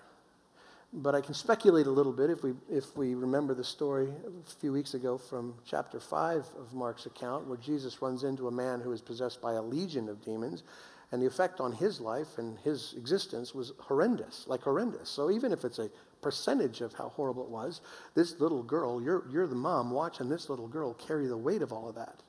But 0.93 1.15
I 1.15 1.21
can 1.21 1.33
speculate 1.33 1.85
a 1.85 1.91
little 1.91 2.13
bit 2.13 2.29
if 2.29 2.43
we, 2.43 2.53
if 2.71 2.95
we 2.95 3.13
remember 3.13 3.53
the 3.53 3.63
story 3.63 4.09
a 4.25 4.49
few 4.49 4.71
weeks 4.71 4.93
ago 4.93 5.17
from 5.17 5.55
chapter 5.65 5.99
5 5.99 6.47
of 6.57 6.73
Mark's 6.73 7.05
account, 7.05 7.45
where 7.47 7.57
Jesus 7.57 8.01
runs 8.01 8.23
into 8.23 8.47
a 8.47 8.51
man 8.51 8.79
who 8.79 8.93
is 8.93 9.01
possessed 9.01 9.41
by 9.41 9.53
a 9.53 9.61
legion 9.61 10.07
of 10.07 10.23
demons, 10.23 10.63
and 11.11 11.21
the 11.21 11.25
effect 11.25 11.59
on 11.59 11.73
his 11.73 11.99
life 11.99 12.37
and 12.37 12.57
his 12.59 12.93
existence 12.97 13.53
was 13.53 13.73
horrendous, 13.79 14.45
like 14.47 14.63
horrendous. 14.63 15.09
So 15.09 15.29
even 15.29 15.51
if 15.51 15.65
it's 15.65 15.79
a 15.79 15.89
percentage 16.21 16.81
of 16.81 16.93
how 16.93 17.09
horrible 17.09 17.43
it 17.43 17.49
was, 17.49 17.81
this 18.15 18.39
little 18.39 18.63
girl, 18.63 19.01
you're, 19.01 19.25
you're 19.29 19.47
the 19.47 19.55
mom 19.55 19.91
watching 19.91 20.29
this 20.29 20.49
little 20.49 20.67
girl 20.67 20.93
carry 20.93 21.27
the 21.27 21.37
weight 21.37 21.61
of 21.61 21.73
all 21.73 21.89
of 21.89 21.95
that. 21.95 22.23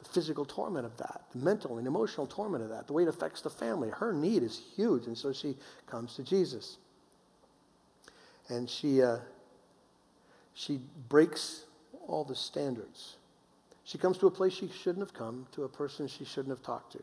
The 0.00 0.08
physical 0.08 0.44
torment 0.44 0.84
of 0.84 0.96
that, 0.96 1.22
the 1.32 1.38
mental 1.38 1.78
and 1.78 1.86
emotional 1.86 2.26
torment 2.26 2.64
of 2.64 2.70
that, 2.70 2.88
the 2.88 2.92
way 2.92 3.04
it 3.04 3.08
affects 3.08 3.40
the 3.40 3.50
family. 3.50 3.88
Her 3.88 4.12
need 4.12 4.42
is 4.42 4.60
huge, 4.74 5.06
and 5.06 5.16
so 5.16 5.32
she 5.32 5.56
comes 5.86 6.16
to 6.16 6.24
Jesus 6.24 6.78
and 8.48 8.68
she, 8.68 9.02
uh, 9.02 9.18
she 10.54 10.80
breaks 11.08 11.64
all 12.06 12.24
the 12.24 12.34
standards. 12.34 13.16
She 13.84 13.98
comes 13.98 14.18
to 14.18 14.26
a 14.26 14.30
place 14.30 14.52
she 14.52 14.68
shouldn't 14.68 15.00
have 15.00 15.14
come, 15.14 15.46
to 15.52 15.64
a 15.64 15.68
person 15.68 16.06
she 16.08 16.24
shouldn't 16.24 16.50
have 16.50 16.62
talked 16.62 16.92
to, 16.92 17.02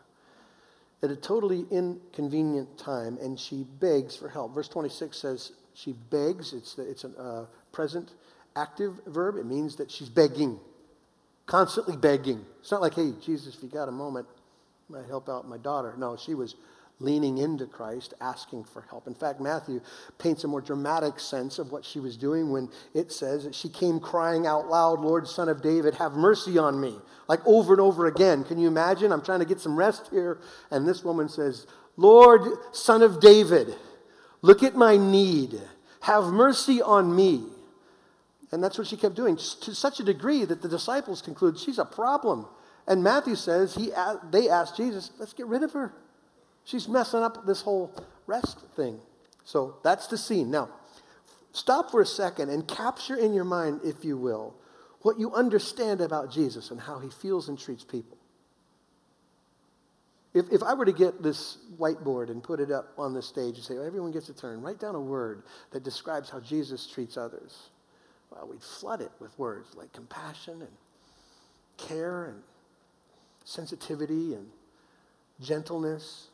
at 1.04 1.12
a 1.12 1.16
totally 1.16 1.66
inconvenient 1.72 2.78
time, 2.78 3.18
and 3.22 3.40
she 3.40 3.66
begs 3.80 4.16
for 4.16 4.30
help. 4.30 4.54
Verse 4.54 4.68
26 4.68 5.18
says 5.18 5.52
she 5.74 5.94
begs, 6.10 6.54
it's, 6.54 6.76
the, 6.76 6.90
it's 6.90 7.04
a 7.04 7.10
uh, 7.22 7.46
present 7.72 8.12
active 8.56 9.00
verb. 9.08 9.38
It 9.38 9.46
means 9.46 9.76
that 9.78 9.92
she's 9.92 10.10
begging, 10.10 10.60
constantly 11.46 11.96
begging. 11.96 12.46
It's 12.60 12.72
not 12.72 12.82
like, 12.82 12.96
hey, 12.96 13.14
Jesus, 13.22 13.56
if 13.56 13.64
you 13.64 13.70
got 13.70 13.88
a 13.88 13.92
moment, 13.92 14.28
might 14.90 15.06
help 15.06 15.30
out 15.30 15.48
my 15.48 15.58
daughter. 15.58 15.94
No, 15.98 16.18
she 16.18 16.34
was 16.34 16.56
leaning 17.00 17.38
into 17.38 17.66
Christ, 17.66 18.14
asking 18.20 18.66
for 18.66 18.82
help. 18.90 19.08
In 19.08 19.16
fact, 19.16 19.40
Matthew 19.40 19.80
paints 20.18 20.44
a 20.44 20.48
more 20.48 20.62
dramatic 20.62 21.20
sense 21.20 21.58
of 21.58 21.72
what 21.72 21.86
she 21.86 22.00
was 22.00 22.18
doing 22.18 22.52
when 22.52 22.70
it 22.94 23.12
says 23.12 23.46
that 23.46 23.56
she 23.56 23.70
came 23.70 24.00
crying 24.00 24.46
out 24.46 24.68
loud, 24.68 25.00
Lord, 25.00 25.28
Son 25.28 25.48
of 25.48 25.62
David, 25.62 25.96
have 25.96 26.14
mercy 26.14 26.58
on 26.58 26.80
me. 26.80 26.96
Like 27.28 27.46
over 27.46 27.74
and 27.74 27.82
over 27.82 28.08
again. 28.08 28.44
Can 28.44 28.60
you 28.60 28.68
imagine? 28.68 29.12
I'm 29.12 29.22
trying 29.22 29.40
to 29.40 29.46
get 29.46 29.60
some 29.60 29.78
rest 29.78 30.08
here. 30.12 30.40
And 30.72 30.88
this 30.88 31.04
woman 31.04 31.30
says, 31.30 31.68
Lord, 31.96 32.42
Son 32.74 33.02
of 33.02 33.22
David, 33.22 33.76
look 34.42 34.64
at 34.64 34.76
my 34.76 34.98
need. 34.98 35.62
Have 36.02 36.26
mercy 36.26 36.82
on 36.82 37.16
me. 37.16 37.44
And 38.52 38.64
that's 38.64 38.78
what 38.78 38.88
she 38.88 38.98
kept 38.98 39.16
doing 39.16 39.38
to 39.38 39.76
such 39.76 40.00
a 40.00 40.04
degree 40.04 40.44
that 40.44 40.62
the 40.62 40.68
disciples 40.68 41.22
conclude 41.22 41.60
she's 41.60 41.78
a 41.78 41.86
problem. 41.86 42.48
And 42.88 43.04
Matthew 43.04 43.36
says 43.36 43.76
he, 43.76 43.92
they 44.32 44.50
asked 44.50 44.76
Jesus, 44.76 45.12
let's 45.20 45.34
get 45.34 45.46
rid 45.46 45.62
of 45.62 45.72
her. 45.74 45.94
She's 46.70 46.88
messing 46.88 47.24
up 47.24 47.48
this 47.48 47.62
whole 47.62 47.92
rest 48.28 48.60
thing. 48.76 49.00
So 49.44 49.78
that's 49.84 50.06
the 50.06 50.20
scene. 50.20 50.52
Now, 50.52 50.70
stop 51.52 51.90
for 51.90 52.00
a 52.00 52.06
second 52.06 52.52
and 52.52 52.68
capture 52.68 53.16
in 53.16 53.34
your 53.34 53.44
mind, 53.44 53.82
if 53.84 54.06
you 54.06 54.18
will, 54.18 54.54
what 55.02 55.20
you 55.20 55.34
understand 55.34 56.00
about 56.00 56.32
Jesus 56.32 56.70
and 56.70 56.80
how 56.80 57.00
he 57.00 57.10
feels 57.10 57.50
and 57.50 57.58
treats 57.58 57.84
people. 57.84 58.20
If, 60.36 60.46
if 60.52 60.62
I 60.62 60.76
were 60.76 60.86
to 60.86 60.94
get 60.94 61.24
this 61.24 61.58
whiteboard 61.80 62.30
and 62.30 62.44
put 62.44 62.60
it 62.60 62.70
up 62.70 62.94
on 63.00 63.16
the 63.16 63.22
stage 63.24 63.56
and 63.56 63.64
say, 63.64 63.74
well, 63.74 63.88
everyone 63.88 64.12
gets 64.12 64.30
a 64.30 64.34
turn, 64.34 64.62
write 64.62 64.80
down 64.80 64.94
a 64.94 65.02
word 65.02 65.42
that 65.72 65.84
describes 65.84 66.30
how 66.30 66.40
Jesus 66.40 66.86
treats 66.86 67.18
others. 67.18 67.70
Well, 68.30 68.48
we'd 68.48 68.62
flood 68.62 69.02
it 69.02 69.10
with 69.20 69.38
words 69.40 69.74
like 69.74 69.92
compassion 69.92 70.62
and 70.62 70.72
care 71.78 72.26
and 72.26 72.44
sensitivity 73.44 74.36
and 74.36 74.46
gentleness 75.42 76.29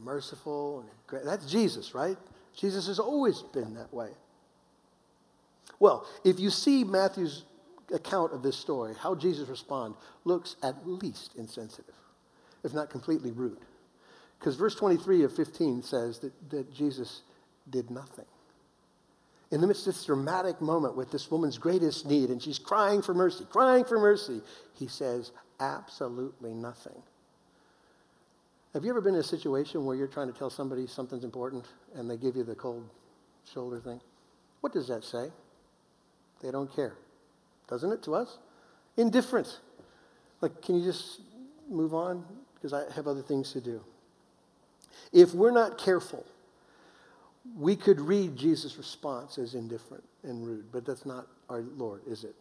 merciful. 0.00 0.84
That's 1.24 1.46
Jesus, 1.46 1.94
right? 1.94 2.16
Jesus 2.56 2.86
has 2.86 2.98
always 2.98 3.42
been 3.42 3.74
that 3.74 3.92
way. 3.92 4.10
Well, 5.78 6.06
if 6.24 6.38
you 6.38 6.50
see 6.50 6.84
Matthew's 6.84 7.44
account 7.92 8.32
of 8.32 8.42
this 8.42 8.56
story, 8.56 8.94
how 8.98 9.14
Jesus 9.14 9.48
responds 9.48 9.96
looks 10.24 10.56
at 10.62 10.86
least 10.86 11.34
insensitive, 11.36 11.94
if 12.64 12.72
not 12.72 12.90
completely 12.90 13.32
rude. 13.32 13.58
Because 14.38 14.56
verse 14.56 14.74
23 14.74 15.24
of 15.24 15.34
15 15.34 15.82
says 15.82 16.18
that, 16.20 16.32
that 16.50 16.72
Jesus 16.72 17.22
did 17.70 17.90
nothing. 17.90 18.24
In 19.50 19.60
the 19.60 19.66
midst 19.66 19.86
of 19.86 19.94
this 19.94 20.04
dramatic 20.04 20.60
moment 20.60 20.96
with 20.96 21.10
this 21.12 21.30
woman's 21.30 21.58
greatest 21.58 22.06
need, 22.06 22.30
and 22.30 22.42
she's 22.42 22.58
crying 22.58 23.02
for 23.02 23.12
mercy, 23.12 23.44
crying 23.50 23.84
for 23.84 24.00
mercy, 24.00 24.40
he 24.74 24.88
says 24.88 25.30
absolutely 25.60 26.54
nothing. 26.54 27.02
Have 28.74 28.84
you 28.84 28.90
ever 28.90 29.02
been 29.02 29.14
in 29.14 29.20
a 29.20 29.24
situation 29.24 29.84
where 29.84 29.94
you're 29.94 30.06
trying 30.06 30.32
to 30.32 30.38
tell 30.38 30.48
somebody 30.48 30.86
something's 30.86 31.24
important 31.24 31.66
and 31.94 32.08
they 32.08 32.16
give 32.16 32.36
you 32.36 32.42
the 32.42 32.54
cold 32.54 32.88
shoulder 33.52 33.78
thing? 33.78 34.00
What 34.62 34.72
does 34.72 34.88
that 34.88 35.04
say? 35.04 35.30
They 36.42 36.50
don't 36.50 36.74
care. 36.74 36.94
Doesn't 37.68 37.92
it 37.92 38.02
to 38.04 38.14
us? 38.14 38.38
Indifferent. 38.96 39.60
Like, 40.40 40.62
can 40.62 40.78
you 40.78 40.84
just 40.84 41.20
move 41.68 41.92
on? 41.92 42.24
Because 42.54 42.72
I 42.72 42.90
have 42.94 43.06
other 43.06 43.22
things 43.22 43.52
to 43.52 43.60
do. 43.60 43.82
If 45.12 45.34
we're 45.34 45.52
not 45.52 45.76
careful, 45.76 46.24
we 47.58 47.76
could 47.76 48.00
read 48.00 48.36
Jesus' 48.36 48.78
response 48.78 49.36
as 49.36 49.54
indifferent 49.54 50.04
and 50.22 50.46
rude, 50.46 50.72
but 50.72 50.86
that's 50.86 51.04
not 51.04 51.26
our 51.50 51.60
Lord, 51.76 52.02
is 52.06 52.24
it? 52.24 52.34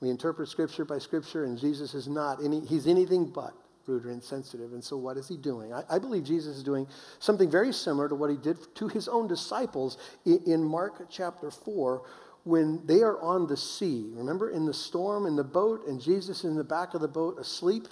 We 0.00 0.10
interpret 0.10 0.48
Scripture 0.48 0.84
by 0.84 0.98
Scripture, 0.98 1.44
and 1.44 1.58
Jesus 1.58 1.94
is 1.94 2.08
not 2.08 2.42
any, 2.44 2.60
he's 2.60 2.86
anything 2.86 3.26
but 3.26 3.54
rude 3.86 4.04
or 4.04 4.10
insensitive. 4.10 4.72
And 4.72 4.82
so, 4.82 4.96
what 4.96 5.16
is 5.16 5.28
he 5.28 5.36
doing? 5.36 5.72
I, 5.72 5.82
I, 5.88 5.98
believe 5.98 6.24
Jesus 6.24 6.56
is 6.56 6.62
doing 6.62 6.86
something 7.18 7.50
very 7.50 7.72
similar 7.72 8.08
to 8.08 8.14
what 8.14 8.30
he 8.30 8.36
did 8.36 8.58
to 8.76 8.88
his 8.88 9.08
own 9.08 9.28
disciples 9.28 9.98
in, 10.24 10.40
in 10.46 10.64
Mark 10.64 11.06
chapter 11.10 11.50
4 11.50 12.02
when 12.44 12.84
they 12.86 13.02
are 13.02 13.20
on 13.20 13.46
the 13.46 13.56
sea. 13.56 14.10
Remember, 14.14 14.50
in 14.50 14.66
the 14.66 14.74
storm, 14.74 15.26
in 15.26 15.36
the 15.36 15.44
boat, 15.44 15.86
and 15.86 16.00
Jesus 16.00 16.44
in 16.44 16.54
the 16.54 16.64
back 16.64 16.94
of 16.94 17.00
the 17.00 17.08
boat 17.08 17.38
asleep? 17.38 17.88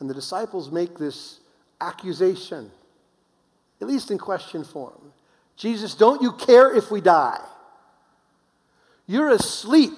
And 0.00 0.10
the 0.10 0.14
disciples 0.14 0.70
make 0.70 0.98
this 0.98 1.40
accusation, 1.80 2.70
at 3.80 3.88
least 3.88 4.10
in 4.10 4.18
question 4.18 4.64
form 4.64 5.12
Jesus, 5.56 5.94
don't 5.94 6.20
you 6.20 6.32
care 6.32 6.74
if 6.74 6.90
we 6.90 7.00
die? 7.00 7.40
You're 9.06 9.30
asleep 9.30 9.92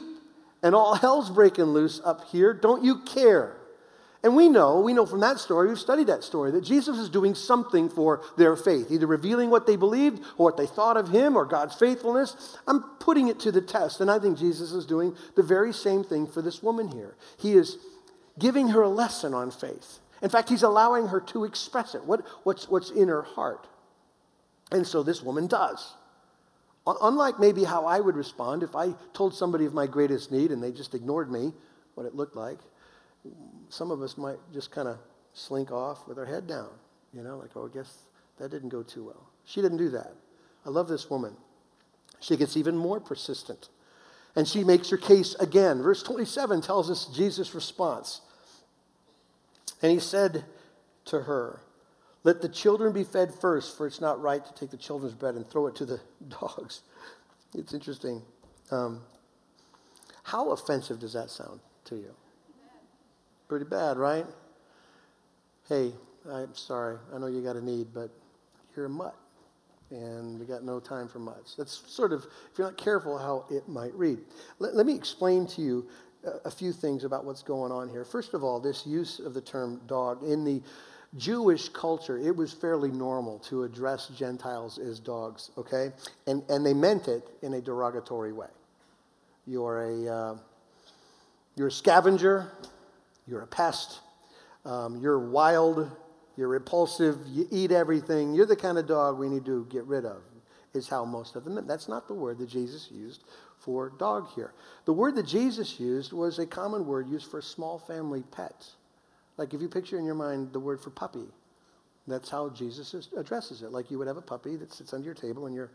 and 0.62 0.74
all 0.74 0.94
hell's 0.94 1.30
breaking 1.30 1.64
loose 1.64 2.00
up 2.04 2.28
here. 2.28 2.54
Don't 2.54 2.84
you 2.84 3.00
care? 3.00 3.57
And 4.22 4.34
we 4.34 4.48
know, 4.48 4.80
we 4.80 4.94
know 4.94 5.06
from 5.06 5.20
that 5.20 5.38
story, 5.38 5.68
we've 5.68 5.78
studied 5.78 6.08
that 6.08 6.24
story, 6.24 6.50
that 6.50 6.64
Jesus 6.64 6.98
is 6.98 7.08
doing 7.08 7.36
something 7.36 7.88
for 7.88 8.20
their 8.36 8.56
faith, 8.56 8.90
either 8.90 9.06
revealing 9.06 9.48
what 9.48 9.66
they 9.66 9.76
believed 9.76 10.20
or 10.36 10.46
what 10.46 10.56
they 10.56 10.66
thought 10.66 10.96
of 10.96 11.08
him 11.08 11.36
or 11.36 11.44
God's 11.44 11.76
faithfulness. 11.76 12.58
I'm 12.66 12.82
putting 12.98 13.28
it 13.28 13.38
to 13.40 13.52
the 13.52 13.60
test. 13.60 14.00
And 14.00 14.10
I 14.10 14.18
think 14.18 14.36
Jesus 14.36 14.72
is 14.72 14.86
doing 14.86 15.14
the 15.36 15.44
very 15.44 15.72
same 15.72 16.02
thing 16.02 16.26
for 16.26 16.42
this 16.42 16.62
woman 16.62 16.88
here. 16.88 17.14
He 17.38 17.52
is 17.52 17.78
giving 18.40 18.68
her 18.68 18.82
a 18.82 18.88
lesson 18.88 19.34
on 19.34 19.52
faith. 19.52 20.00
In 20.20 20.30
fact, 20.30 20.48
he's 20.48 20.64
allowing 20.64 21.08
her 21.08 21.20
to 21.20 21.44
express 21.44 21.94
it, 21.94 22.04
what, 22.04 22.26
what's, 22.42 22.68
what's 22.68 22.90
in 22.90 23.06
her 23.06 23.22
heart. 23.22 23.68
And 24.72 24.84
so 24.84 25.04
this 25.04 25.22
woman 25.22 25.46
does. 25.46 25.94
Unlike 26.84 27.38
maybe 27.38 27.62
how 27.62 27.86
I 27.86 28.00
would 28.00 28.16
respond 28.16 28.64
if 28.64 28.74
I 28.74 28.94
told 29.12 29.32
somebody 29.34 29.64
of 29.64 29.74
my 29.74 29.86
greatest 29.86 30.32
need 30.32 30.50
and 30.50 30.60
they 30.60 30.72
just 30.72 30.94
ignored 30.94 31.30
me, 31.30 31.52
what 31.94 32.04
it 32.04 32.16
looked 32.16 32.34
like 32.34 32.58
some 33.68 33.90
of 33.90 34.02
us 34.02 34.16
might 34.16 34.38
just 34.52 34.70
kind 34.70 34.88
of 34.88 34.98
slink 35.34 35.70
off 35.70 36.06
with 36.08 36.18
our 36.18 36.26
head 36.26 36.46
down, 36.46 36.70
you 37.12 37.22
know, 37.22 37.38
like, 37.38 37.50
oh, 37.56 37.66
I 37.66 37.74
guess 37.74 37.98
that 38.38 38.50
didn't 38.50 38.70
go 38.70 38.82
too 38.82 39.04
well. 39.04 39.28
She 39.44 39.62
didn't 39.62 39.78
do 39.78 39.90
that. 39.90 40.12
I 40.66 40.70
love 40.70 40.88
this 40.88 41.08
woman. 41.08 41.36
She 42.20 42.36
gets 42.36 42.56
even 42.56 42.76
more 42.76 43.00
persistent. 43.00 43.68
And 44.36 44.46
she 44.46 44.64
makes 44.64 44.90
her 44.90 44.96
case 44.96 45.34
again. 45.36 45.82
Verse 45.82 46.02
27 46.02 46.60
tells 46.60 46.90
us 46.90 47.06
Jesus' 47.06 47.54
response. 47.54 48.20
And 49.82 49.92
he 49.92 49.98
said 49.98 50.44
to 51.06 51.22
her, 51.22 51.60
Let 52.24 52.42
the 52.42 52.48
children 52.48 52.92
be 52.92 53.04
fed 53.04 53.32
first, 53.34 53.76
for 53.76 53.86
it's 53.86 54.00
not 54.00 54.20
right 54.20 54.44
to 54.44 54.54
take 54.54 54.70
the 54.70 54.76
children's 54.76 55.14
bread 55.14 55.34
and 55.34 55.46
throw 55.46 55.66
it 55.66 55.76
to 55.76 55.86
the 55.86 56.00
dogs. 56.28 56.82
It's 57.54 57.72
interesting. 57.72 58.22
Um, 58.70 59.00
how 60.24 60.50
offensive 60.50 60.98
does 60.98 61.14
that 61.14 61.30
sound 61.30 61.60
to 61.86 61.96
you? 61.96 62.14
Pretty 63.48 63.64
bad, 63.64 63.96
right? 63.96 64.26
Hey, 65.68 65.92
I'm 66.30 66.54
sorry. 66.54 66.98
I 67.14 67.18
know 67.18 67.28
you 67.28 67.40
got 67.40 67.56
a 67.56 67.64
need, 67.64 67.88
but 67.94 68.10
you're 68.76 68.86
a 68.86 68.90
mutt. 68.90 69.16
And 69.90 70.38
we 70.38 70.44
got 70.44 70.64
no 70.64 70.80
time 70.80 71.08
for 71.08 71.18
mutts. 71.18 71.54
That's 71.54 71.82
sort 71.86 72.12
of, 72.12 72.26
if 72.52 72.58
you're 72.58 72.66
not 72.66 72.76
careful, 72.76 73.16
how 73.16 73.46
it 73.50 73.66
might 73.66 73.94
read. 73.94 74.18
Let, 74.58 74.74
let 74.76 74.84
me 74.84 74.94
explain 74.94 75.46
to 75.48 75.62
you 75.62 75.86
a, 76.24 76.48
a 76.48 76.50
few 76.50 76.72
things 76.72 77.04
about 77.04 77.24
what's 77.24 77.42
going 77.42 77.72
on 77.72 77.88
here. 77.88 78.04
First 78.04 78.34
of 78.34 78.44
all, 78.44 78.60
this 78.60 78.86
use 78.86 79.18
of 79.18 79.32
the 79.32 79.40
term 79.40 79.80
dog. 79.86 80.22
In 80.22 80.44
the 80.44 80.60
Jewish 81.16 81.70
culture, 81.70 82.18
it 82.18 82.36
was 82.36 82.52
fairly 82.52 82.90
normal 82.90 83.38
to 83.40 83.62
address 83.62 84.08
Gentiles 84.08 84.76
as 84.76 85.00
dogs, 85.00 85.52
okay? 85.56 85.92
And, 86.26 86.42
and 86.50 86.66
they 86.66 86.74
meant 86.74 87.08
it 87.08 87.26
in 87.40 87.54
a 87.54 87.62
derogatory 87.62 88.34
way. 88.34 88.48
You're 89.46 89.80
a, 89.84 90.14
uh, 90.14 90.36
you're 91.56 91.68
a 91.68 91.72
scavenger, 91.72 92.52
you're 93.28 93.42
a 93.42 93.46
pest. 93.46 94.00
Um, 94.64 95.00
you're 95.00 95.18
wild. 95.18 95.90
You're 96.36 96.48
repulsive. 96.48 97.18
You 97.26 97.46
eat 97.50 97.72
everything. 97.72 98.34
You're 98.34 98.46
the 98.46 98.56
kind 98.56 98.78
of 98.78 98.86
dog 98.86 99.18
we 99.18 99.28
need 99.28 99.44
to 99.44 99.66
get 99.70 99.84
rid 99.84 100.04
of, 100.04 100.22
is 100.72 100.88
how 100.88 101.04
most 101.04 101.36
of 101.36 101.44
them. 101.44 101.66
That's 101.66 101.88
not 101.88 102.08
the 102.08 102.14
word 102.14 102.38
that 102.38 102.48
Jesus 102.48 102.90
used 102.90 103.24
for 103.58 103.90
dog 103.98 104.28
here. 104.34 104.52
The 104.84 104.92
word 104.92 105.16
that 105.16 105.26
Jesus 105.26 105.80
used 105.80 106.12
was 106.12 106.38
a 106.38 106.46
common 106.46 106.86
word 106.86 107.08
used 107.08 107.30
for 107.30 107.42
small 107.42 107.78
family 107.78 108.22
pets. 108.30 108.76
Like 109.36 109.52
if 109.52 109.60
you 109.60 109.68
picture 109.68 109.98
in 109.98 110.04
your 110.04 110.14
mind 110.14 110.52
the 110.52 110.60
word 110.60 110.80
for 110.80 110.90
puppy, 110.90 111.26
that's 112.06 112.30
how 112.30 112.50
Jesus 112.50 112.94
addresses 113.16 113.62
it. 113.62 113.72
Like 113.72 113.90
you 113.90 113.98
would 113.98 114.06
have 114.06 114.16
a 114.16 114.22
puppy 114.22 114.56
that 114.56 114.72
sits 114.72 114.94
under 114.94 115.04
your 115.04 115.14
table 115.14 115.46
and 115.46 115.54
you're, 115.54 115.70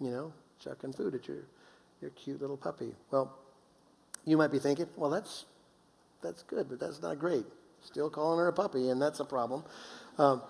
you 0.00 0.10
know, 0.10 0.32
chucking 0.62 0.92
food 0.92 1.14
at 1.14 1.28
your, 1.28 1.44
your 2.00 2.10
cute 2.12 2.40
little 2.40 2.56
puppy. 2.56 2.94
Well, 3.10 3.36
you 4.24 4.36
might 4.36 4.50
be 4.50 4.58
thinking, 4.58 4.86
well, 4.96 5.10
that's 5.10 5.44
that's 6.22 6.42
good, 6.42 6.68
but 6.68 6.80
that's 6.80 7.02
not 7.02 7.18
great. 7.18 7.44
Still 7.82 8.10
calling 8.10 8.38
her 8.38 8.48
a 8.48 8.52
puppy, 8.52 8.90
and 8.90 9.00
that's 9.00 9.20
a 9.20 9.24
problem. 9.24 9.64
Um, 10.18 10.42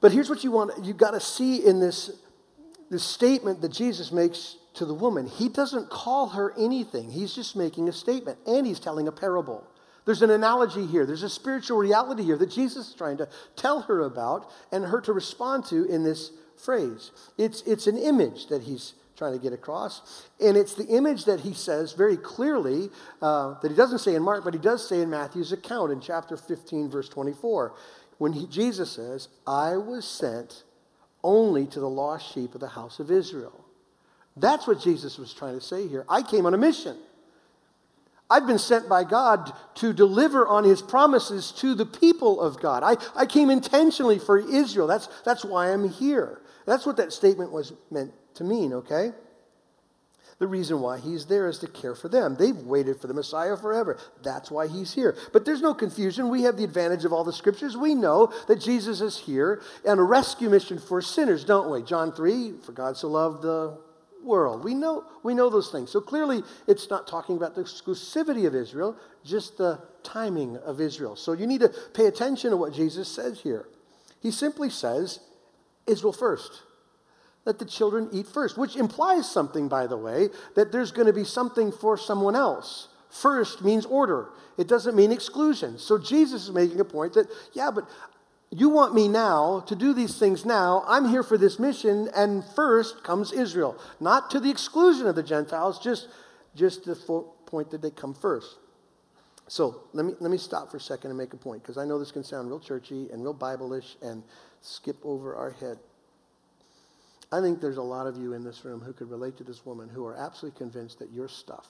but 0.00 0.12
here's 0.12 0.30
what 0.30 0.42
you 0.42 0.50
want—you've 0.50 0.96
got 0.96 1.10
to 1.10 1.20
see 1.20 1.64
in 1.66 1.80
this, 1.80 2.10
this 2.90 3.02
statement 3.02 3.60
that 3.60 3.72
Jesus 3.72 4.10
makes 4.10 4.56
to 4.74 4.84
the 4.84 4.94
woman. 4.94 5.26
He 5.26 5.48
doesn't 5.48 5.90
call 5.90 6.28
her 6.30 6.54
anything, 6.58 7.10
he's 7.10 7.34
just 7.34 7.56
making 7.56 7.88
a 7.88 7.92
statement, 7.92 8.38
and 8.46 8.66
he's 8.66 8.80
telling 8.80 9.08
a 9.08 9.12
parable. 9.12 9.66
There's 10.06 10.22
an 10.22 10.30
analogy 10.30 10.86
here. 10.86 11.04
There's 11.04 11.22
a 11.22 11.30
spiritual 11.30 11.76
reality 11.76 12.24
here 12.24 12.38
that 12.38 12.50
Jesus 12.50 12.88
is 12.88 12.94
trying 12.94 13.18
to 13.18 13.28
tell 13.54 13.82
her 13.82 14.00
about 14.00 14.50
and 14.72 14.84
her 14.86 15.00
to 15.02 15.12
respond 15.12 15.66
to 15.66 15.84
in 15.84 16.02
this 16.02 16.32
phrase. 16.56 17.10
It's, 17.36 17.62
it's 17.62 17.86
an 17.86 17.98
image 17.98 18.46
that 18.48 18.62
he's 18.62 18.94
trying 19.20 19.34
to 19.34 19.38
get 19.38 19.52
across. 19.52 20.24
And 20.40 20.56
it's 20.56 20.72
the 20.72 20.86
image 20.86 21.26
that 21.26 21.40
he 21.40 21.52
says 21.52 21.92
very 21.92 22.16
clearly, 22.16 22.88
uh, 23.20 23.60
that 23.60 23.70
he 23.70 23.76
doesn't 23.76 23.98
say 23.98 24.14
in 24.14 24.22
Mark, 24.22 24.44
but 24.44 24.54
he 24.54 24.60
does 24.60 24.88
say 24.88 25.02
in 25.02 25.10
Matthew's 25.10 25.52
account 25.52 25.92
in 25.92 26.00
chapter 26.00 26.38
15, 26.38 26.88
verse 26.88 27.06
24, 27.10 27.74
when 28.16 28.32
he, 28.32 28.46
Jesus 28.46 28.90
says, 28.92 29.28
I 29.46 29.76
was 29.76 30.06
sent 30.06 30.64
only 31.22 31.66
to 31.66 31.80
the 31.80 31.88
lost 31.88 32.32
sheep 32.32 32.54
of 32.54 32.62
the 32.62 32.68
house 32.68 32.98
of 32.98 33.10
Israel. 33.10 33.62
That's 34.38 34.66
what 34.66 34.80
Jesus 34.80 35.18
was 35.18 35.34
trying 35.34 35.58
to 35.58 35.60
say 35.60 35.86
here. 35.86 36.06
I 36.08 36.22
came 36.22 36.46
on 36.46 36.54
a 36.54 36.58
mission. 36.58 36.96
I've 38.30 38.46
been 38.46 38.58
sent 38.58 38.88
by 38.88 39.04
God 39.04 39.52
to 39.74 39.92
deliver 39.92 40.48
on 40.48 40.64
his 40.64 40.80
promises 40.80 41.52
to 41.58 41.74
the 41.74 41.84
people 41.84 42.40
of 42.40 42.58
God. 42.58 42.82
I, 42.82 42.96
I 43.14 43.26
came 43.26 43.50
intentionally 43.50 44.18
for 44.18 44.38
Israel. 44.38 44.86
That's, 44.86 45.08
that's 45.26 45.44
why 45.44 45.72
I'm 45.72 45.90
here. 45.90 46.40
That's 46.64 46.86
what 46.86 46.96
that 46.96 47.12
statement 47.12 47.52
was 47.52 47.74
meant 47.90 48.14
to 48.34 48.44
mean, 48.44 48.72
okay? 48.72 49.12
The 50.40 50.46
reason 50.46 50.80
why 50.80 50.98
he's 50.98 51.26
there 51.26 51.48
is 51.48 51.58
to 51.58 51.66
care 51.66 51.94
for 51.94 52.08
them. 52.08 52.34
They've 52.34 52.56
waited 52.56 52.98
for 52.98 53.06
the 53.06 53.14
Messiah 53.14 53.58
forever. 53.58 53.98
That's 54.22 54.50
why 54.50 54.68
he's 54.68 54.94
here. 54.94 55.14
But 55.34 55.44
there's 55.44 55.60
no 55.60 55.74
confusion. 55.74 56.30
We 56.30 56.44
have 56.44 56.56
the 56.56 56.64
advantage 56.64 57.04
of 57.04 57.12
all 57.12 57.24
the 57.24 57.32
scriptures. 57.32 57.76
We 57.76 57.94
know 57.94 58.32
that 58.48 58.58
Jesus 58.58 59.02
is 59.02 59.18
here 59.18 59.60
on 59.86 59.98
a 59.98 60.02
rescue 60.02 60.48
mission 60.48 60.78
for 60.78 61.02
sinners, 61.02 61.44
don't 61.44 61.70
we? 61.70 61.82
John 61.82 62.12
3, 62.12 62.54
for 62.64 62.72
God 62.72 62.96
so 62.96 63.08
loved 63.08 63.42
the 63.42 63.76
world. 64.24 64.64
We 64.64 64.74
know, 64.74 65.04
we 65.22 65.34
know 65.34 65.50
those 65.50 65.70
things. 65.70 65.90
So 65.90 66.00
clearly, 66.00 66.42
it's 66.66 66.88
not 66.88 67.06
talking 67.06 67.36
about 67.36 67.54
the 67.54 67.62
exclusivity 67.62 68.46
of 68.46 68.54
Israel, 68.54 68.96
just 69.24 69.58
the 69.58 69.78
timing 70.02 70.56
of 70.58 70.80
Israel. 70.80 71.16
So 71.16 71.32
you 71.32 71.46
need 71.46 71.60
to 71.60 71.68
pay 71.92 72.06
attention 72.06 72.50
to 72.50 72.56
what 72.56 72.72
Jesus 72.72 73.08
says 73.08 73.40
here. 73.40 73.66
He 74.22 74.30
simply 74.30 74.70
says, 74.70 75.20
Israel 75.86 76.14
first. 76.14 76.62
Let 77.46 77.58
the 77.58 77.64
children 77.64 78.08
eat 78.12 78.26
first, 78.26 78.58
which 78.58 78.76
implies 78.76 79.30
something, 79.30 79.68
by 79.68 79.86
the 79.86 79.96
way, 79.96 80.28
that 80.56 80.72
there's 80.72 80.92
going 80.92 81.06
to 81.06 81.12
be 81.12 81.24
something 81.24 81.72
for 81.72 81.96
someone 81.96 82.36
else. 82.36 82.88
First 83.08 83.64
means 83.64 83.86
order, 83.86 84.28
it 84.56 84.68
doesn't 84.68 84.94
mean 84.94 85.10
exclusion. 85.10 85.78
So 85.78 85.98
Jesus 85.98 86.44
is 86.44 86.52
making 86.52 86.80
a 86.80 86.84
point 86.84 87.14
that, 87.14 87.28
yeah, 87.54 87.70
but 87.70 87.88
you 88.50 88.68
want 88.68 88.94
me 88.94 89.08
now 89.08 89.60
to 89.68 89.74
do 89.74 89.94
these 89.94 90.18
things 90.18 90.44
now. 90.44 90.84
I'm 90.86 91.08
here 91.08 91.22
for 91.22 91.38
this 91.38 91.58
mission, 91.58 92.08
and 92.14 92.44
first 92.44 93.02
comes 93.02 93.32
Israel. 93.32 93.76
Not 94.00 94.30
to 94.32 94.40
the 94.40 94.50
exclusion 94.50 95.06
of 95.06 95.14
the 95.14 95.22
Gentiles, 95.22 95.78
just, 95.78 96.08
just 96.54 96.84
the 96.84 96.94
point 97.46 97.70
that 97.70 97.80
they 97.80 97.90
come 97.90 98.12
first. 98.12 98.58
So 99.48 99.82
let 99.92 100.04
me, 100.04 100.14
let 100.20 100.30
me 100.30 100.38
stop 100.38 100.70
for 100.70 100.76
a 100.76 100.80
second 100.80 101.10
and 101.10 101.18
make 101.18 101.32
a 101.32 101.36
point, 101.36 101.62
because 101.62 101.78
I 101.78 101.84
know 101.84 101.98
this 101.98 102.12
can 102.12 102.22
sound 102.22 102.48
real 102.48 102.60
churchy 102.60 103.08
and 103.10 103.22
real 103.22 103.32
Bible-ish 103.32 103.96
and 104.02 104.22
skip 104.60 104.98
over 105.04 105.34
our 105.34 105.50
head. 105.50 105.78
I 107.32 107.40
think 107.40 107.60
there's 107.60 107.76
a 107.76 107.82
lot 107.82 108.06
of 108.06 108.16
you 108.16 108.32
in 108.32 108.42
this 108.42 108.64
room 108.64 108.80
who 108.80 108.92
could 108.92 109.10
relate 109.10 109.36
to 109.36 109.44
this 109.44 109.64
woman 109.64 109.88
who 109.88 110.04
are 110.04 110.16
absolutely 110.16 110.58
convinced 110.58 110.98
that 110.98 111.12
your 111.12 111.28
stuff 111.28 111.68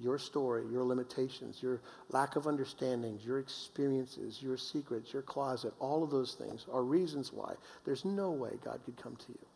your 0.00 0.18
story, 0.18 0.64
your 0.70 0.84
limitations, 0.84 1.62
your 1.62 1.80
lack 2.10 2.36
of 2.36 2.46
understandings, 2.46 3.24
your 3.24 3.38
experiences, 3.38 4.40
your 4.42 4.56
secrets, 4.56 5.12
your 5.12 5.22
closet, 5.22 5.72
all 5.80 6.02
of 6.02 6.10
those 6.10 6.34
things 6.34 6.66
are 6.72 6.82
reasons 6.82 7.32
why 7.32 7.54
there's 7.84 8.04
no 8.04 8.30
way 8.30 8.50
God 8.64 8.80
could 8.84 8.96
come 8.96 9.16
to 9.16 9.32
you. 9.32 9.46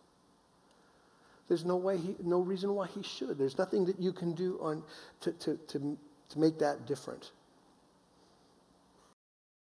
There's 1.48 1.64
no 1.64 1.76
way 1.76 1.98
he, 1.98 2.16
no 2.22 2.40
reason 2.40 2.74
why 2.74 2.86
he 2.86 3.02
should. 3.02 3.38
There's 3.38 3.58
nothing 3.58 3.84
that 3.86 4.00
you 4.00 4.12
can 4.12 4.32
do 4.32 4.58
on 4.60 4.82
to, 5.20 5.32
to, 5.32 5.56
to, 5.68 5.98
to 6.30 6.38
make 6.38 6.58
that 6.60 6.86
different. 6.86 7.30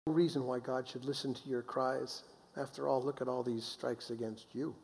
No 0.06 0.12
reason 0.12 0.44
why 0.44 0.60
God 0.60 0.88
should 0.88 1.04
listen 1.04 1.34
to 1.34 1.48
your 1.48 1.62
cries. 1.62 2.22
After 2.56 2.88
all, 2.88 3.02
look 3.02 3.20
at 3.20 3.28
all 3.28 3.42
these 3.42 3.64
strikes 3.64 4.10
against 4.10 4.46
you. 4.54 4.74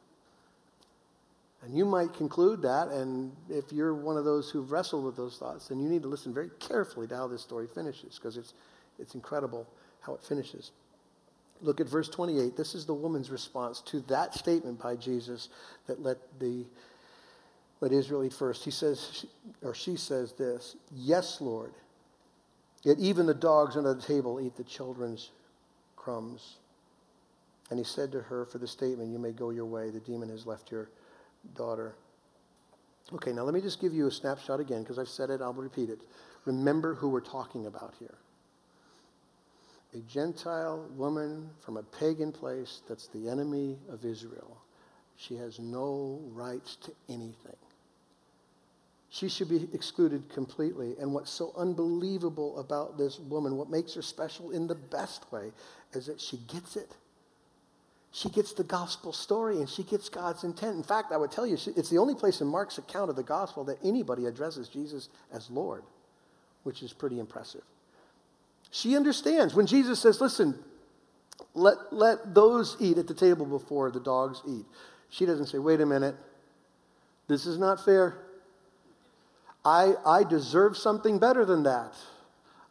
And 1.63 1.77
you 1.77 1.85
might 1.85 2.15
conclude 2.15 2.63
that, 2.63 2.89
and 2.89 3.33
if 3.49 3.73
you're 3.73 3.95
one 3.95 4.17
of 4.17 4.25
those 4.25 4.51
who've 4.51 4.73
wrestled 4.73 5.05
with 5.05 5.17
those 5.17 5.37
thoughts, 5.37 5.69
then 5.69 5.79
you 5.79 5.89
need 5.89 6.03
to 6.03 6.09
listen 6.09 6.33
very 6.33 6.51
carefully 6.59 7.07
to 7.09 7.17
how 7.17 7.27
this 7.27 7.43
story 7.43 7.67
finishes, 7.67 8.17
because 8.17 8.37
it's, 8.37 8.55
it's 8.99 9.15
incredible 9.15 9.67
how 10.01 10.15
it 10.15 10.23
finishes. 10.23 10.71
Look 11.61 11.81
at 11.81 11.87
verse 11.87 12.09
28. 12.09 12.57
This 12.57 12.75
is 12.75 12.87
the 12.87 12.95
woman's 12.95 13.31
response 13.31 13.83
to 13.83 14.01
that 14.09 14.35
statement 14.35 14.81
by 14.81 14.97
Jesus 14.97 15.51
that 15.87 16.03
let 16.03 16.17
the 16.39 16.65
let 17.81 17.93
Israel 17.93 18.25
eat 18.25 18.33
first. 18.33 18.65
He 18.65 18.71
says, 18.71 19.25
or 19.63 19.75
she 19.75 19.97
says 19.97 20.33
this, 20.35 20.77
Yes, 20.95 21.41
Lord. 21.41 21.73
Yet 22.83 22.99
even 22.99 23.27
the 23.27 23.35
dogs 23.35 23.77
under 23.77 23.93
the 23.93 24.03
table 24.03 24.41
eat 24.41 24.57
the 24.57 24.65
children's 24.65 25.31
crumbs. 25.97 26.57
And 27.71 27.79
he 27.79 27.85
said 27.85 28.11
to 28.13 28.21
her, 28.21 28.45
For 28.45 28.59
the 28.59 28.67
statement, 28.67 29.13
you 29.13 29.19
may 29.19 29.33
go 29.33 29.51
your 29.51 29.65
way. 29.65 29.91
The 29.91 30.01
demon 30.01 30.29
has 30.29 30.45
left 30.45 30.71
your 30.71 30.91
daughter. 31.55 31.95
Okay, 33.13 33.33
now 33.33 33.43
let 33.43 33.55
me 33.55 33.61
just 33.61 33.81
give 33.81 33.95
you 33.95 34.07
a 34.07 34.11
snapshot 34.11 34.61
again 34.61 34.83
because 34.83 34.99
I've 34.99 35.09
said 35.09 35.31
it, 35.31 35.41
I'll 35.41 35.53
repeat 35.53 35.89
it. 35.89 36.01
Remember 36.45 36.95
who 36.95 37.09
we're 37.09 37.21
talking 37.21 37.67
about 37.67 37.95
here. 37.99 38.15
A 39.95 39.99
Gentile 40.01 40.87
woman 40.97 41.51
from 41.61 41.77
a 41.77 41.83
pagan 41.83 42.31
place 42.31 42.83
that's 42.89 43.09
the 43.09 43.29
enemy 43.29 43.79
of 43.91 44.05
Israel. 44.05 44.57
She 45.17 45.35
has 45.37 45.59
no 45.59 46.21
rights 46.33 46.77
to 46.83 46.93
anything. 47.09 47.57
She 49.11 49.29
should 49.29 49.49
be 49.49 49.69
excluded 49.75 50.29
completely. 50.33 50.95
And 51.01 51.13
what's 51.13 51.33
so 51.33 51.53
unbelievable 51.57 52.59
about 52.61 52.97
this 52.97 53.19
woman, 53.19 53.57
what 53.57 53.69
makes 53.69 53.93
her 53.95 54.03
special 54.03 54.53
in 54.53 54.69
the 54.69 54.77
best 54.77 55.31
way, 55.33 55.51
is 55.93 56.07
that 56.07 56.21
she 56.21 56.37
gets 56.37 56.77
it 56.77 56.95
she 58.13 58.29
gets 58.29 58.53
the 58.53 58.65
gospel 58.65 59.13
story 59.13 59.59
and 59.59 59.69
she 59.69 59.85
gets 59.85 60.09
God's 60.09 60.43
intent. 60.43 60.77
In 60.77 60.83
fact, 60.83 61.13
I 61.13 61.17
would 61.17 61.31
tell 61.31 61.47
you, 61.47 61.57
it's 61.77 61.91
the 61.91 61.99
only 61.99 62.15
place 62.15 62.41
in 62.41 62.49
Mark's 62.49 62.79
account 62.79 63.09
of 63.09 63.17
the 63.17 63.23
gospel 63.23 63.65
that 63.65 63.79
anybody 63.85 64.27
addresses 64.27 64.69
Jesus 64.69 65.09
as 65.33 65.49
Lord, 65.49 65.85
which 66.65 66.83
is 66.83 66.93
pretty 66.93 67.21
impressive. 67.21 67.63
She 68.73 68.97
understands 68.97 69.55
when 69.55 69.67
Jesus 69.67 70.01
says, 70.01 70.21
Listen, 70.21 70.59
let, 71.55 71.77
let 71.93 72.35
those 72.35 72.77
eat 72.81 72.99
at 72.99 73.07
the 73.07 73.15
table 73.15 73.47
before 73.47 73.91
the 73.91 74.01
dogs 74.01 74.43
eat. 74.47 74.65
She 75.09 75.25
doesn't 75.25 75.47
say, 75.47 75.59
Wait 75.59 75.81
a 75.81 75.87
minute, 75.87 76.17
this 77.29 77.47
is 77.47 77.59
not 77.59 77.85
fair. 77.85 78.19
I, 79.65 79.95
I 80.05 80.25
deserve 80.25 80.77
something 80.77 81.19
better 81.19 81.45
than 81.45 81.63
that. 81.65 81.95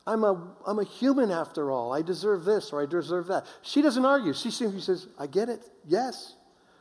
I'm 0.07 0.23
a, 0.23 0.55
I'm 0.65 0.79
a 0.79 0.83
human 0.83 1.29
after 1.31 1.71
all. 1.71 1.93
I 1.93 2.01
deserve 2.01 2.45
this 2.45 2.71
or 2.71 2.81
I 2.81 2.85
deserve 2.85 3.27
that. 3.27 3.45
She 3.62 3.81
doesn't 3.81 4.05
argue. 4.05 4.33
She 4.33 4.49
simply 4.49 4.81
says, 4.81 5.07
I 5.17 5.27
get 5.27 5.49
it. 5.49 5.62
Yes. 5.88 6.35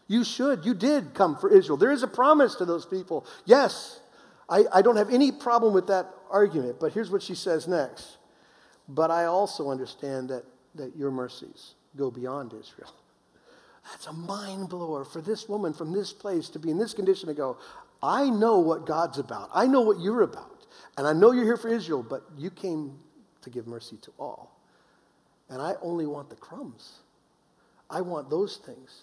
You 0.06 0.24
should. 0.24 0.64
You 0.64 0.74
did 0.74 1.14
come 1.14 1.36
for 1.36 1.52
Israel. 1.54 1.76
There 1.76 1.92
is 1.92 2.02
a 2.02 2.08
promise 2.08 2.54
to 2.56 2.64
those 2.64 2.86
people. 2.86 3.26
Yes. 3.44 4.00
I, 4.48 4.64
I 4.72 4.82
don't 4.82 4.96
have 4.96 5.10
any 5.10 5.30
problem 5.30 5.74
with 5.74 5.88
that 5.88 6.06
argument. 6.30 6.80
But 6.80 6.92
here's 6.92 7.10
what 7.10 7.22
she 7.22 7.34
says 7.34 7.68
next. 7.68 8.16
But 8.88 9.10
I 9.10 9.26
also 9.26 9.70
understand 9.70 10.30
that, 10.30 10.44
that 10.76 10.96
your 10.96 11.10
mercies 11.10 11.74
go 11.96 12.10
beyond 12.10 12.54
Israel. 12.58 12.94
That's 13.90 14.06
a 14.06 14.12
mind 14.12 14.68
blower 14.68 15.04
for 15.04 15.20
this 15.20 15.48
woman 15.48 15.72
from 15.72 15.92
this 15.92 16.12
place 16.12 16.48
to 16.50 16.58
be 16.58 16.70
in 16.70 16.78
this 16.78 16.94
condition 16.94 17.28
to 17.28 17.34
go, 17.34 17.58
I 18.02 18.30
know 18.30 18.58
what 18.58 18.86
God's 18.86 19.18
about. 19.18 19.50
I 19.54 19.66
know 19.66 19.80
what 19.80 20.00
you're 20.00 20.22
about. 20.22 20.66
And 20.96 21.06
I 21.06 21.12
know 21.12 21.32
you're 21.32 21.44
here 21.44 21.56
for 21.56 21.68
Israel, 21.68 22.02
but 22.02 22.22
you 22.36 22.50
came 22.50 22.98
to 23.48 23.54
give 23.54 23.66
mercy 23.66 23.96
to 24.02 24.12
all. 24.18 24.56
And 25.48 25.62
I 25.62 25.74
only 25.82 26.06
want 26.06 26.30
the 26.30 26.36
crumbs. 26.36 27.00
I 27.90 28.00
want 28.00 28.28
those 28.28 28.58
things. 28.58 29.02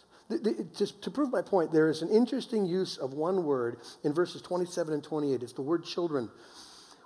Just 0.75 1.01
to 1.03 1.11
prove 1.11 1.31
my 1.31 1.41
point, 1.41 1.71
there 1.71 1.89
is 1.89 2.01
an 2.01 2.09
interesting 2.09 2.65
use 2.65 2.97
of 2.97 3.13
one 3.13 3.43
word 3.43 3.77
in 4.03 4.13
verses 4.13 4.41
27 4.41 4.93
and 4.93 5.03
28. 5.03 5.43
It's 5.43 5.53
the 5.53 5.61
word 5.61 5.83
children. 5.83 6.29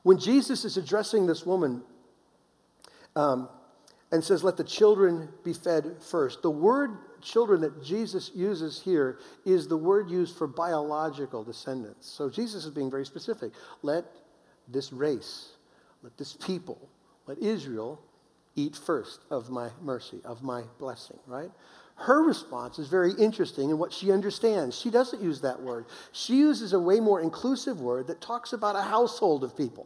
When 0.03 0.17
Jesus 0.17 0.63
is 0.63 0.77
addressing 0.77 1.27
this 1.27 1.45
woman 1.45 1.81
um, 3.15 3.49
and 4.11 4.23
says, 4.23 4.43
Let 4.43 4.57
the 4.57 4.63
children 4.63 5.29
be 5.43 5.53
fed 5.53 5.97
first, 6.01 6.41
the 6.41 6.49
word 6.49 6.97
children 7.21 7.61
that 7.61 7.83
Jesus 7.83 8.31
uses 8.33 8.81
here 8.81 9.19
is 9.45 9.67
the 9.67 9.77
word 9.77 10.09
used 10.09 10.37
for 10.37 10.47
biological 10.47 11.43
descendants. 11.43 12.07
So 12.07 12.29
Jesus 12.29 12.63
is 12.63 12.71
being 12.71 12.89
very 12.89 13.05
specific. 13.05 13.51
Let 13.81 14.05
this 14.69 14.93
race, 14.93 15.49
let 16.01 16.17
this 16.17 16.33
people, 16.33 16.89
let 17.29 17.37
Israel 17.37 18.01
eat 18.55 18.75
first 18.75 19.19
of 19.29 19.51
my 19.51 19.69
mercy, 19.83 20.19
of 20.25 20.41
my 20.41 20.63
blessing, 20.79 21.19
right? 21.27 21.51
Her 21.95 22.23
response 22.23 22.79
is 22.79 22.87
very 22.87 23.13
interesting 23.19 23.69
in 23.69 23.77
what 23.77 23.93
she 23.93 24.11
understands. 24.11 24.75
She 24.75 24.89
doesn't 24.89 25.21
use 25.21 25.41
that 25.41 25.61
word. 25.61 25.85
She 26.11 26.37
uses 26.37 26.73
a 26.73 26.79
way 26.79 26.99
more 26.99 27.21
inclusive 27.21 27.81
word 27.81 28.07
that 28.07 28.19
talks 28.19 28.51
about 28.51 28.75
a 28.75 28.81
household 28.81 29.43
of 29.43 29.55
people. 29.55 29.85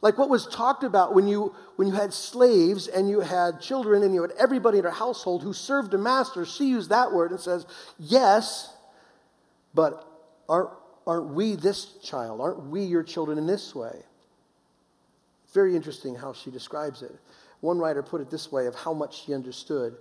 Like 0.00 0.16
what 0.16 0.30
was 0.30 0.46
talked 0.46 0.84
about 0.84 1.12
when 1.12 1.26
you, 1.26 1.56
when 1.74 1.88
you 1.88 1.94
had 1.94 2.12
slaves 2.12 2.86
and 2.86 3.10
you 3.10 3.18
had 3.18 3.60
children 3.60 4.04
and 4.04 4.14
you 4.14 4.22
had 4.22 4.32
everybody 4.38 4.78
in 4.78 4.84
her 4.84 4.90
household 4.90 5.42
who 5.42 5.52
served 5.52 5.92
a 5.92 5.98
master, 5.98 6.46
she 6.46 6.66
used 6.66 6.90
that 6.90 7.12
word 7.12 7.32
and 7.32 7.40
says, 7.40 7.66
Yes, 7.98 8.72
but 9.74 10.06
aren't, 10.48 10.70
aren't 11.04 11.34
we 11.34 11.56
this 11.56 11.96
child? 12.00 12.40
Aren't 12.40 12.68
we 12.68 12.84
your 12.84 13.02
children 13.02 13.38
in 13.38 13.46
this 13.48 13.74
way? 13.74 14.04
Very 15.52 15.74
interesting 15.74 16.14
how 16.14 16.32
she 16.32 16.50
describes 16.50 17.02
it. 17.02 17.14
One 17.60 17.78
writer 17.78 18.02
put 18.02 18.20
it 18.20 18.30
this 18.30 18.50
way 18.50 18.66
of 18.66 18.74
how 18.74 18.94
much 18.94 19.24
she 19.24 19.34
understood. 19.34 19.96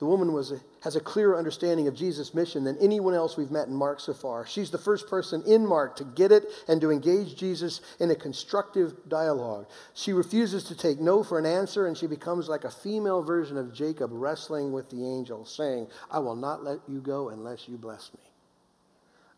The 0.00 0.06
woman 0.06 0.32
was 0.32 0.50
a, 0.50 0.60
has 0.80 0.96
a 0.96 1.00
clearer 1.00 1.38
understanding 1.38 1.86
of 1.86 1.94
Jesus' 1.94 2.34
mission 2.34 2.64
than 2.64 2.76
anyone 2.78 3.14
else 3.14 3.36
we've 3.36 3.52
met 3.52 3.68
in 3.68 3.74
Mark 3.74 4.00
so 4.00 4.12
far. 4.12 4.44
She's 4.44 4.70
the 4.70 4.78
first 4.78 5.08
person 5.08 5.42
in 5.46 5.64
Mark 5.64 5.96
to 5.96 6.04
get 6.04 6.32
it 6.32 6.46
and 6.66 6.80
to 6.80 6.90
engage 6.90 7.36
Jesus 7.36 7.80
in 8.00 8.10
a 8.10 8.16
constructive 8.16 9.08
dialogue. 9.08 9.66
She 9.94 10.12
refuses 10.12 10.64
to 10.64 10.76
take 10.76 11.00
no 11.00 11.22
for 11.22 11.38
an 11.38 11.46
answer, 11.46 11.86
and 11.86 11.96
she 11.96 12.08
becomes 12.08 12.48
like 12.48 12.64
a 12.64 12.70
female 12.70 13.22
version 13.22 13.56
of 13.56 13.72
Jacob 13.72 14.10
wrestling 14.12 14.72
with 14.72 14.90
the 14.90 15.06
angel, 15.06 15.44
saying, 15.44 15.86
I 16.10 16.18
will 16.18 16.36
not 16.36 16.64
let 16.64 16.80
you 16.88 17.00
go 17.00 17.28
unless 17.28 17.68
you 17.68 17.76
bless 17.76 18.10
me. 18.14 18.20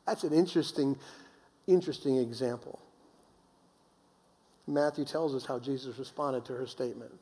That's 0.06 0.24
an 0.24 0.32
interesting, 0.32 0.96
interesting 1.66 2.16
example. 2.16 2.80
Matthew 4.66 5.04
tells 5.04 5.34
us 5.34 5.46
how 5.46 5.58
Jesus 5.58 5.98
responded 5.98 6.44
to 6.46 6.54
her 6.54 6.66
statement 6.66 7.12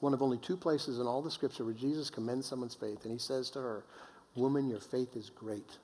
one 0.00 0.14
of 0.14 0.22
only 0.22 0.38
two 0.38 0.56
places 0.56 1.00
in 1.00 1.06
all 1.06 1.22
the 1.22 1.30
scripture 1.30 1.64
where 1.64 1.74
Jesus 1.74 2.10
commends 2.10 2.46
someone's 2.46 2.74
faith, 2.74 3.04
and 3.04 3.12
he 3.12 3.18
says 3.18 3.50
to 3.50 3.60
her, 3.60 3.84
Woman, 4.36 4.68
your 4.68 4.80
faith 4.80 5.16
is 5.16 5.30
great. 5.30 5.78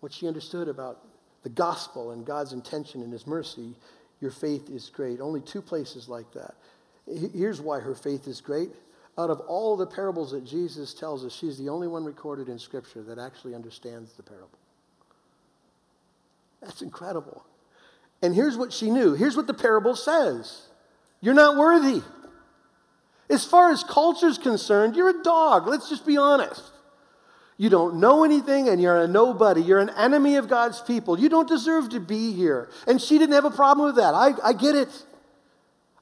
What 0.00 0.12
she 0.12 0.26
understood 0.26 0.68
about 0.68 1.04
the 1.44 1.48
gospel 1.48 2.10
and 2.10 2.26
God's 2.26 2.52
intention 2.52 3.02
and 3.02 3.12
his 3.12 3.26
mercy, 3.26 3.74
your 4.20 4.32
faith 4.32 4.68
is 4.68 4.90
great. 4.90 5.20
Only 5.20 5.40
two 5.40 5.62
places 5.62 6.08
like 6.08 6.30
that. 6.32 6.54
Here's 7.32 7.60
why 7.60 7.80
her 7.80 7.94
faith 7.94 8.26
is 8.26 8.40
great. 8.40 8.70
Out 9.16 9.30
of 9.30 9.40
all 9.40 9.76
the 9.76 9.86
parables 9.86 10.32
that 10.32 10.44
Jesus 10.44 10.94
tells 10.94 11.24
us, 11.24 11.32
she's 11.32 11.58
the 11.58 11.68
only 11.68 11.88
one 11.88 12.04
recorded 12.04 12.48
in 12.48 12.58
Scripture 12.58 13.02
that 13.02 13.18
actually 13.18 13.54
understands 13.54 14.12
the 14.12 14.22
parable. 14.22 14.58
That's 16.60 16.82
incredible. 16.82 17.44
And 18.22 18.34
here's 18.34 18.56
what 18.56 18.72
she 18.72 18.90
knew. 18.90 19.14
Here's 19.14 19.36
what 19.36 19.46
the 19.46 19.54
parable 19.54 19.96
says 19.96 20.62
you're 21.20 21.34
not 21.34 21.56
worthy. 21.56 22.02
As 23.30 23.44
far 23.44 23.70
as 23.70 23.84
culture's 23.84 24.38
concerned, 24.38 24.96
you're 24.96 25.10
a 25.10 25.22
dog. 25.22 25.66
Let's 25.66 25.88
just 25.88 26.06
be 26.06 26.16
honest. 26.16 26.62
You 27.58 27.68
don't 27.68 27.96
know 27.96 28.24
anything 28.24 28.68
and 28.68 28.80
you're 28.80 29.02
a 29.02 29.08
nobody. 29.08 29.60
You're 29.60 29.80
an 29.80 29.90
enemy 29.90 30.36
of 30.36 30.48
God's 30.48 30.80
people. 30.80 31.18
You 31.18 31.28
don't 31.28 31.48
deserve 31.48 31.90
to 31.90 32.00
be 32.00 32.32
here. 32.32 32.70
And 32.86 33.02
she 33.02 33.18
didn't 33.18 33.34
have 33.34 33.44
a 33.44 33.50
problem 33.50 33.86
with 33.86 33.96
that. 33.96 34.14
I, 34.14 34.32
I 34.42 34.52
get 34.52 34.76
it. 34.76 34.88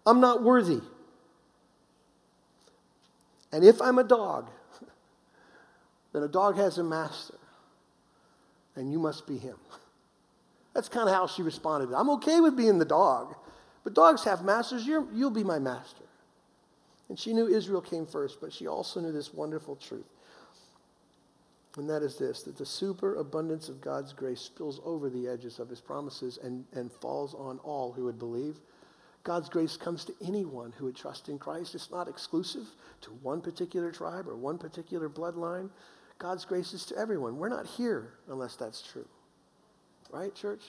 I'm 0.06 0.20
not 0.20 0.42
worthy. 0.42 0.80
And 3.52 3.64
if 3.64 3.80
I'm 3.80 3.98
a 3.98 4.04
dog, 4.04 4.50
then 6.12 6.22
a 6.22 6.28
dog 6.28 6.56
has 6.56 6.78
a 6.78 6.84
master, 6.84 7.38
and 8.74 8.92
you 8.92 8.98
must 8.98 9.26
be 9.26 9.38
him. 9.38 9.56
That's 10.76 10.90
kind 10.90 11.08
of 11.08 11.14
how 11.14 11.26
she 11.26 11.40
responded. 11.40 11.94
I'm 11.94 12.10
okay 12.10 12.38
with 12.38 12.54
being 12.54 12.78
the 12.78 12.84
dog. 12.84 13.34
But 13.82 13.94
dogs 13.94 14.24
have 14.24 14.44
masters. 14.44 14.86
you 14.86 15.08
you'll 15.10 15.30
be 15.30 15.42
my 15.42 15.58
master. 15.58 16.04
And 17.08 17.18
she 17.18 17.32
knew 17.32 17.48
Israel 17.48 17.80
came 17.80 18.04
first, 18.04 18.42
but 18.42 18.52
she 18.52 18.66
also 18.66 19.00
knew 19.00 19.10
this 19.10 19.32
wonderful 19.32 19.76
truth. 19.76 20.04
And 21.78 21.88
that 21.88 22.02
is 22.02 22.18
this 22.18 22.42
that 22.42 22.58
the 22.58 22.66
superabundance 22.66 23.70
of 23.70 23.80
God's 23.80 24.12
grace 24.12 24.42
spills 24.42 24.78
over 24.84 25.08
the 25.08 25.26
edges 25.26 25.58
of 25.58 25.70
his 25.70 25.80
promises 25.80 26.38
and, 26.42 26.66
and 26.74 26.92
falls 26.92 27.32
on 27.32 27.58
all 27.60 27.92
who 27.92 28.04
would 28.04 28.18
believe. 28.18 28.60
God's 29.24 29.48
grace 29.48 29.78
comes 29.78 30.04
to 30.04 30.14
anyone 30.22 30.74
who 30.76 30.84
would 30.84 30.96
trust 30.96 31.30
in 31.30 31.38
Christ. 31.38 31.74
It's 31.74 31.90
not 31.90 32.06
exclusive 32.06 32.66
to 33.00 33.10
one 33.22 33.40
particular 33.40 33.90
tribe 33.90 34.28
or 34.28 34.36
one 34.36 34.58
particular 34.58 35.08
bloodline. 35.08 35.70
God's 36.18 36.44
grace 36.44 36.74
is 36.74 36.84
to 36.86 36.98
everyone. 36.98 37.38
We're 37.38 37.48
not 37.48 37.66
here 37.66 38.12
unless 38.28 38.56
that's 38.56 38.82
true. 38.82 39.08
Right, 40.12 40.34
church? 40.34 40.62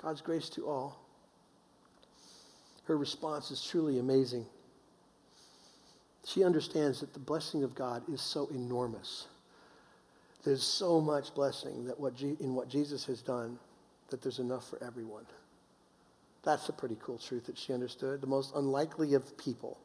God's 0.00 0.20
grace 0.20 0.48
to 0.50 0.68
all 0.68 0.98
her 2.88 2.96
response 2.96 3.50
is 3.50 3.62
truly 3.62 3.98
amazing. 3.98 4.46
She 6.24 6.42
understands 6.42 7.00
that 7.00 7.12
the 7.12 7.18
blessing 7.18 7.62
of 7.62 7.74
God 7.74 8.02
is 8.10 8.22
so 8.22 8.48
enormous. 8.48 9.26
There's 10.42 10.62
so 10.62 10.98
much 10.98 11.34
blessing 11.34 11.84
that 11.84 12.00
what 12.00 12.20
in 12.22 12.54
what 12.54 12.68
Jesus 12.68 13.04
has 13.04 13.20
done 13.20 13.58
that 14.08 14.22
there's 14.22 14.38
enough 14.38 14.66
for 14.68 14.82
everyone. 14.82 15.26
That's 16.44 16.70
a 16.70 16.72
pretty 16.72 16.96
cool 17.02 17.18
truth 17.18 17.44
that 17.46 17.58
she 17.58 17.74
understood. 17.74 18.22
The 18.22 18.26
most 18.26 18.54
unlikely 18.54 19.12
of 19.12 19.36
people. 19.36 19.76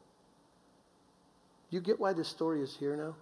You 1.68 1.80
get 1.80 2.00
why 2.00 2.14
this 2.14 2.28
story 2.28 2.62
is 2.62 2.74
here 2.74 2.96
now? 2.96 3.16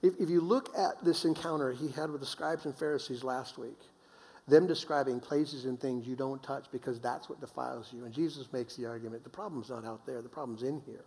If, 0.00 0.14
if 0.18 0.30
you 0.30 0.40
look 0.40 0.70
at 0.78 1.04
this 1.04 1.26
encounter 1.26 1.72
he 1.72 1.88
had 1.88 2.10
with 2.10 2.20
the 2.20 2.26
scribes 2.26 2.64
and 2.64 2.74
Pharisees 2.74 3.22
last 3.22 3.58
week, 3.58 3.78
them 4.48 4.66
describing 4.66 5.20
places 5.20 5.66
and 5.66 5.78
things 5.78 6.06
you 6.06 6.16
don't 6.16 6.42
touch 6.42 6.66
because 6.72 6.98
that's 6.98 7.28
what 7.28 7.40
defiles 7.40 7.92
you. 7.92 8.04
And 8.04 8.14
Jesus 8.14 8.50
makes 8.52 8.76
the 8.76 8.86
argument 8.86 9.22
the 9.22 9.30
problem's 9.30 9.70
not 9.70 9.84
out 9.84 10.06
there, 10.06 10.22
the 10.22 10.28
problem's 10.28 10.62
in 10.62 10.80
here. 10.86 11.04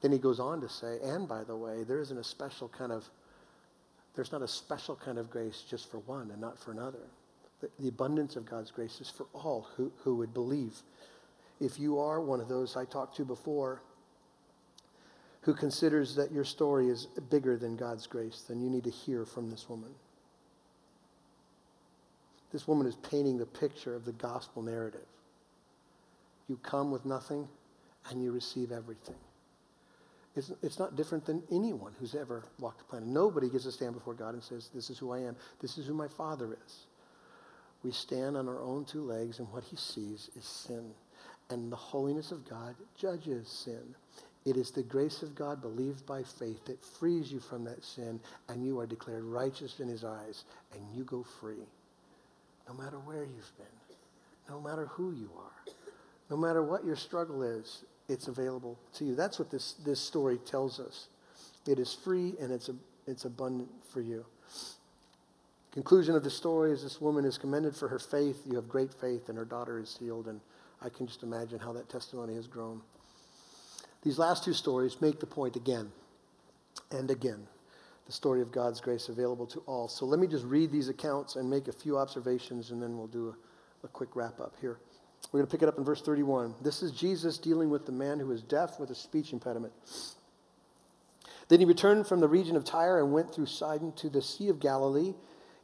Then 0.00 0.12
he 0.12 0.18
goes 0.18 0.40
on 0.40 0.60
to 0.60 0.68
say, 0.68 0.98
and 1.02 1.28
by 1.28 1.44
the 1.44 1.56
way, 1.56 1.84
there 1.84 2.00
isn't 2.00 2.16
a 2.16 2.24
special 2.24 2.68
kind 2.68 2.92
of, 2.92 3.04
there's 4.14 4.32
not 4.32 4.42
a 4.42 4.48
special 4.48 4.96
kind 4.96 5.18
of 5.18 5.30
grace 5.30 5.64
just 5.68 5.90
for 5.90 5.98
one 6.00 6.30
and 6.30 6.40
not 6.40 6.58
for 6.58 6.70
another. 6.70 7.00
The, 7.60 7.68
the 7.80 7.88
abundance 7.88 8.36
of 8.36 8.46
God's 8.46 8.70
grace 8.70 9.00
is 9.00 9.10
for 9.10 9.26
all 9.32 9.68
who, 9.76 9.92
who 10.04 10.16
would 10.16 10.32
believe. 10.32 10.82
If 11.60 11.78
you 11.78 11.98
are 11.98 12.20
one 12.20 12.40
of 12.40 12.48
those 12.48 12.76
I 12.76 12.84
talked 12.84 13.16
to 13.16 13.24
before 13.24 13.82
who 15.42 15.54
considers 15.54 16.14
that 16.14 16.32
your 16.32 16.44
story 16.44 16.88
is 16.88 17.06
bigger 17.30 17.56
than 17.56 17.76
God's 17.76 18.06
grace, 18.06 18.44
then 18.48 18.60
you 18.60 18.70
need 18.70 18.84
to 18.84 18.90
hear 18.90 19.24
from 19.24 19.50
this 19.50 19.68
woman. 19.68 19.90
This 22.52 22.66
woman 22.66 22.86
is 22.86 22.96
painting 22.96 23.38
the 23.38 23.46
picture 23.46 23.94
of 23.94 24.04
the 24.04 24.12
gospel 24.12 24.62
narrative. 24.62 25.06
You 26.48 26.56
come 26.62 26.90
with 26.90 27.04
nothing 27.04 27.46
and 28.10 28.22
you 28.22 28.32
receive 28.32 28.72
everything. 28.72 29.16
It's, 30.34 30.52
it's 30.62 30.78
not 30.78 30.96
different 30.96 31.26
than 31.26 31.42
anyone 31.50 31.92
who's 31.98 32.14
ever 32.14 32.44
walked 32.58 32.78
the 32.78 32.84
planet. 32.84 33.08
Nobody 33.08 33.50
gets 33.50 33.64
to 33.64 33.72
stand 33.72 33.94
before 33.94 34.14
God 34.14 34.34
and 34.34 34.42
says, 34.42 34.70
This 34.74 34.88
is 34.88 34.98
who 34.98 35.12
I 35.12 35.18
am. 35.18 35.36
This 35.60 35.76
is 35.76 35.86
who 35.86 35.94
my 35.94 36.08
Father 36.08 36.56
is. 36.64 36.86
We 37.82 37.90
stand 37.90 38.36
on 38.36 38.48
our 38.48 38.60
own 38.60 38.84
two 38.84 39.02
legs, 39.02 39.38
and 39.38 39.50
what 39.52 39.64
he 39.64 39.76
sees 39.76 40.30
is 40.36 40.44
sin. 40.44 40.92
And 41.50 41.70
the 41.70 41.76
holiness 41.76 42.32
of 42.32 42.48
God 42.48 42.74
judges 42.96 43.48
sin. 43.48 43.94
It 44.44 44.56
is 44.56 44.70
the 44.70 44.82
grace 44.82 45.22
of 45.22 45.34
God 45.34 45.60
believed 45.60 46.06
by 46.06 46.22
faith 46.22 46.64
that 46.66 46.84
frees 46.84 47.30
you 47.32 47.40
from 47.40 47.64
that 47.64 47.84
sin, 47.84 48.20
and 48.48 48.64
you 48.64 48.78
are 48.80 48.86
declared 48.86 49.24
righteous 49.24 49.80
in 49.80 49.88
his 49.88 50.04
eyes, 50.04 50.44
and 50.74 50.82
you 50.94 51.04
go 51.04 51.24
free 51.40 51.66
no 52.68 52.74
matter 52.74 52.98
where 52.98 53.24
you've 53.24 53.56
been, 53.56 53.96
no 54.48 54.60
matter 54.60 54.86
who 54.86 55.12
you 55.12 55.30
are, 55.38 55.72
no 56.30 56.36
matter 56.36 56.62
what 56.62 56.84
your 56.84 56.96
struggle 56.96 57.42
is, 57.42 57.84
it's 58.08 58.28
available 58.28 58.78
to 58.94 59.04
you. 59.04 59.14
That's 59.14 59.38
what 59.38 59.50
this, 59.50 59.74
this 59.84 60.00
story 60.00 60.38
tells 60.38 60.78
us. 60.78 61.08
It 61.66 61.78
is 61.78 61.92
free 61.92 62.34
and 62.40 62.52
it's, 62.52 62.68
a, 62.68 62.74
it's 63.06 63.24
abundant 63.24 63.70
for 63.90 64.00
you. 64.00 64.24
Conclusion 65.72 66.14
of 66.14 66.24
the 66.24 66.30
story 66.30 66.72
is 66.72 66.82
this 66.82 67.00
woman 67.00 67.24
is 67.24 67.38
commended 67.38 67.76
for 67.76 67.88
her 67.88 67.98
faith. 67.98 68.42
You 68.46 68.56
have 68.56 68.68
great 68.68 68.92
faith, 68.92 69.28
and 69.28 69.36
her 69.36 69.44
daughter 69.44 69.78
is 69.78 69.96
healed. 70.00 70.26
And 70.26 70.40
I 70.82 70.88
can 70.88 71.06
just 71.06 71.22
imagine 71.22 71.58
how 71.58 71.72
that 71.74 71.88
testimony 71.88 72.34
has 72.36 72.46
grown. 72.46 72.80
These 74.02 74.18
last 74.18 74.44
two 74.44 74.54
stories 74.54 75.00
make 75.00 75.20
the 75.20 75.26
point 75.26 75.56
again 75.56 75.92
and 76.90 77.10
again 77.10 77.46
the 78.08 78.12
story 78.12 78.40
of 78.40 78.50
God's 78.50 78.80
grace 78.80 79.10
available 79.10 79.46
to 79.48 79.60
all. 79.66 79.86
So 79.86 80.06
let 80.06 80.18
me 80.18 80.26
just 80.26 80.46
read 80.46 80.72
these 80.72 80.88
accounts 80.88 81.36
and 81.36 81.48
make 81.48 81.68
a 81.68 81.72
few 81.72 81.98
observations, 81.98 82.70
and 82.70 82.82
then 82.82 82.96
we'll 82.96 83.06
do 83.06 83.28
a, 83.28 83.86
a 83.86 83.88
quick 83.88 84.16
wrap 84.16 84.40
up 84.40 84.54
here. 84.62 84.78
We're 85.30 85.40
going 85.40 85.46
to 85.46 85.50
pick 85.50 85.62
it 85.62 85.68
up 85.68 85.76
in 85.76 85.84
verse 85.84 86.00
31. 86.00 86.54
This 86.62 86.82
is 86.82 86.90
Jesus 86.90 87.36
dealing 87.36 87.68
with 87.68 87.84
the 87.84 87.92
man 87.92 88.18
who 88.18 88.32
is 88.32 88.40
deaf 88.40 88.80
with 88.80 88.88
a 88.88 88.94
speech 88.94 89.34
impediment. 89.34 89.74
Then 91.48 91.60
he 91.60 91.66
returned 91.66 92.06
from 92.06 92.20
the 92.20 92.28
region 92.28 92.56
of 92.56 92.64
Tyre 92.64 92.98
and 92.98 93.12
went 93.12 93.34
through 93.34 93.46
Sidon 93.46 93.92
to 93.96 94.08
the 94.08 94.22
Sea 94.22 94.48
of 94.48 94.58
Galilee 94.58 95.12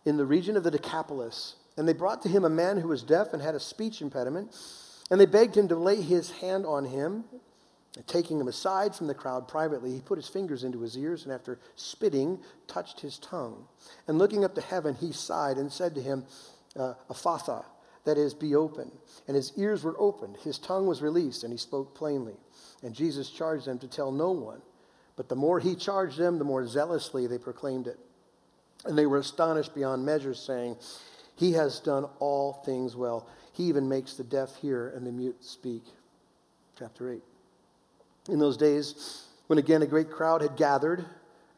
in 0.04 0.18
the 0.18 0.26
region 0.26 0.54
of 0.58 0.64
the 0.64 0.70
Decapolis. 0.70 1.56
And 1.78 1.88
they 1.88 1.94
brought 1.94 2.20
to 2.22 2.28
him 2.28 2.44
a 2.44 2.50
man 2.50 2.76
who 2.76 2.88
was 2.88 3.02
deaf 3.02 3.32
and 3.32 3.40
had 3.40 3.54
a 3.54 3.60
speech 3.60 4.02
impediment. 4.02 4.54
And 5.10 5.18
they 5.18 5.26
begged 5.26 5.56
him 5.56 5.68
to 5.68 5.76
lay 5.76 6.02
his 6.02 6.30
hand 6.30 6.66
on 6.66 6.84
him. 6.84 7.24
And 7.96 8.06
taking 8.06 8.40
him 8.40 8.48
aside 8.48 8.94
from 8.94 9.06
the 9.06 9.14
crowd 9.14 9.46
privately, 9.46 9.92
he 9.92 10.00
put 10.00 10.18
his 10.18 10.28
fingers 10.28 10.64
into 10.64 10.80
his 10.80 10.96
ears 10.96 11.24
and 11.24 11.32
after 11.32 11.60
spitting, 11.76 12.40
touched 12.66 13.00
his 13.00 13.18
tongue. 13.18 13.66
And 14.08 14.18
looking 14.18 14.44
up 14.44 14.54
to 14.56 14.60
heaven, 14.60 14.94
he 14.94 15.12
sighed 15.12 15.58
and 15.58 15.72
said 15.72 15.94
to 15.94 16.02
him, 16.02 16.24
uh, 16.76 16.94
Ephphatha, 17.08 17.64
that 18.04 18.18
is, 18.18 18.34
be 18.34 18.54
open. 18.54 18.90
And 19.28 19.36
his 19.36 19.52
ears 19.56 19.84
were 19.84 19.98
opened, 19.98 20.36
his 20.42 20.58
tongue 20.58 20.86
was 20.86 21.02
released, 21.02 21.44
and 21.44 21.52
he 21.52 21.58
spoke 21.58 21.94
plainly. 21.94 22.34
And 22.82 22.94
Jesus 22.94 23.30
charged 23.30 23.66
them 23.66 23.78
to 23.78 23.88
tell 23.88 24.10
no 24.10 24.32
one. 24.32 24.60
But 25.16 25.28
the 25.28 25.36
more 25.36 25.60
he 25.60 25.76
charged 25.76 26.18
them, 26.18 26.38
the 26.38 26.44
more 26.44 26.66
zealously 26.66 27.26
they 27.26 27.38
proclaimed 27.38 27.86
it. 27.86 27.98
And 28.84 28.98
they 28.98 29.06
were 29.06 29.18
astonished 29.18 29.74
beyond 29.74 30.04
measure, 30.04 30.34
saying, 30.34 30.76
He 31.36 31.52
has 31.52 31.80
done 31.80 32.06
all 32.18 32.54
things 32.64 32.96
well. 32.96 33.28
He 33.52 33.64
even 33.64 33.88
makes 33.88 34.14
the 34.14 34.24
deaf 34.24 34.56
hear 34.56 34.88
and 34.88 35.06
the 35.06 35.12
mute 35.12 35.42
speak. 35.44 35.84
Chapter 36.76 37.12
8. 37.12 37.22
In 38.28 38.38
those 38.38 38.56
days, 38.56 39.26
when 39.48 39.58
again 39.58 39.82
a 39.82 39.86
great 39.86 40.10
crowd 40.10 40.40
had 40.40 40.56
gathered 40.56 41.04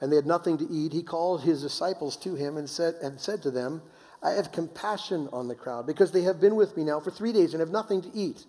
and 0.00 0.11
they 0.11 0.16
had 0.16 0.26
nothing 0.26 0.59
to 0.59 0.68
eat, 0.68 0.92
he 0.92 1.02
called 1.02 1.42
his 1.42 1.62
disciples 1.62 2.16
to 2.18 2.35
him 2.35 2.57
and 2.57 2.68
said, 2.68 2.96
and 3.02 3.20
said 3.20 3.42
to 3.42 3.50
them, 3.50 3.83
I 4.22 4.31
have 4.31 4.50
compassion 4.50 5.29
on 5.33 5.48
the 5.48 5.55
crowd 5.55 5.87
because 5.87 6.11
they 6.11 6.22
have 6.22 6.40
been 6.40 6.57
with 6.57 6.76
me 6.76 6.85
now 6.85 7.00
for 7.00 7.11
three 7.11 7.33
days 7.33 7.55
and 7.55 7.61
have 7.61 7.70
nothing 7.70 8.02
to 8.02 8.11
eat. 8.12 8.44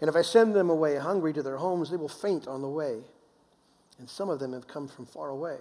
And 0.00 0.08
if 0.08 0.14
I 0.14 0.22
send 0.22 0.54
them 0.54 0.70
away 0.70 0.96
hungry 0.96 1.32
to 1.32 1.42
their 1.42 1.56
homes, 1.56 1.90
they 1.90 1.96
will 1.96 2.08
faint 2.08 2.46
on 2.46 2.62
the 2.62 2.68
way. 2.68 3.00
and 3.98 4.08
some 4.08 4.30
of 4.30 4.38
them 4.38 4.52
have 4.52 4.68
come 4.68 4.86
from 4.86 5.06
far 5.06 5.28
away. 5.30 5.58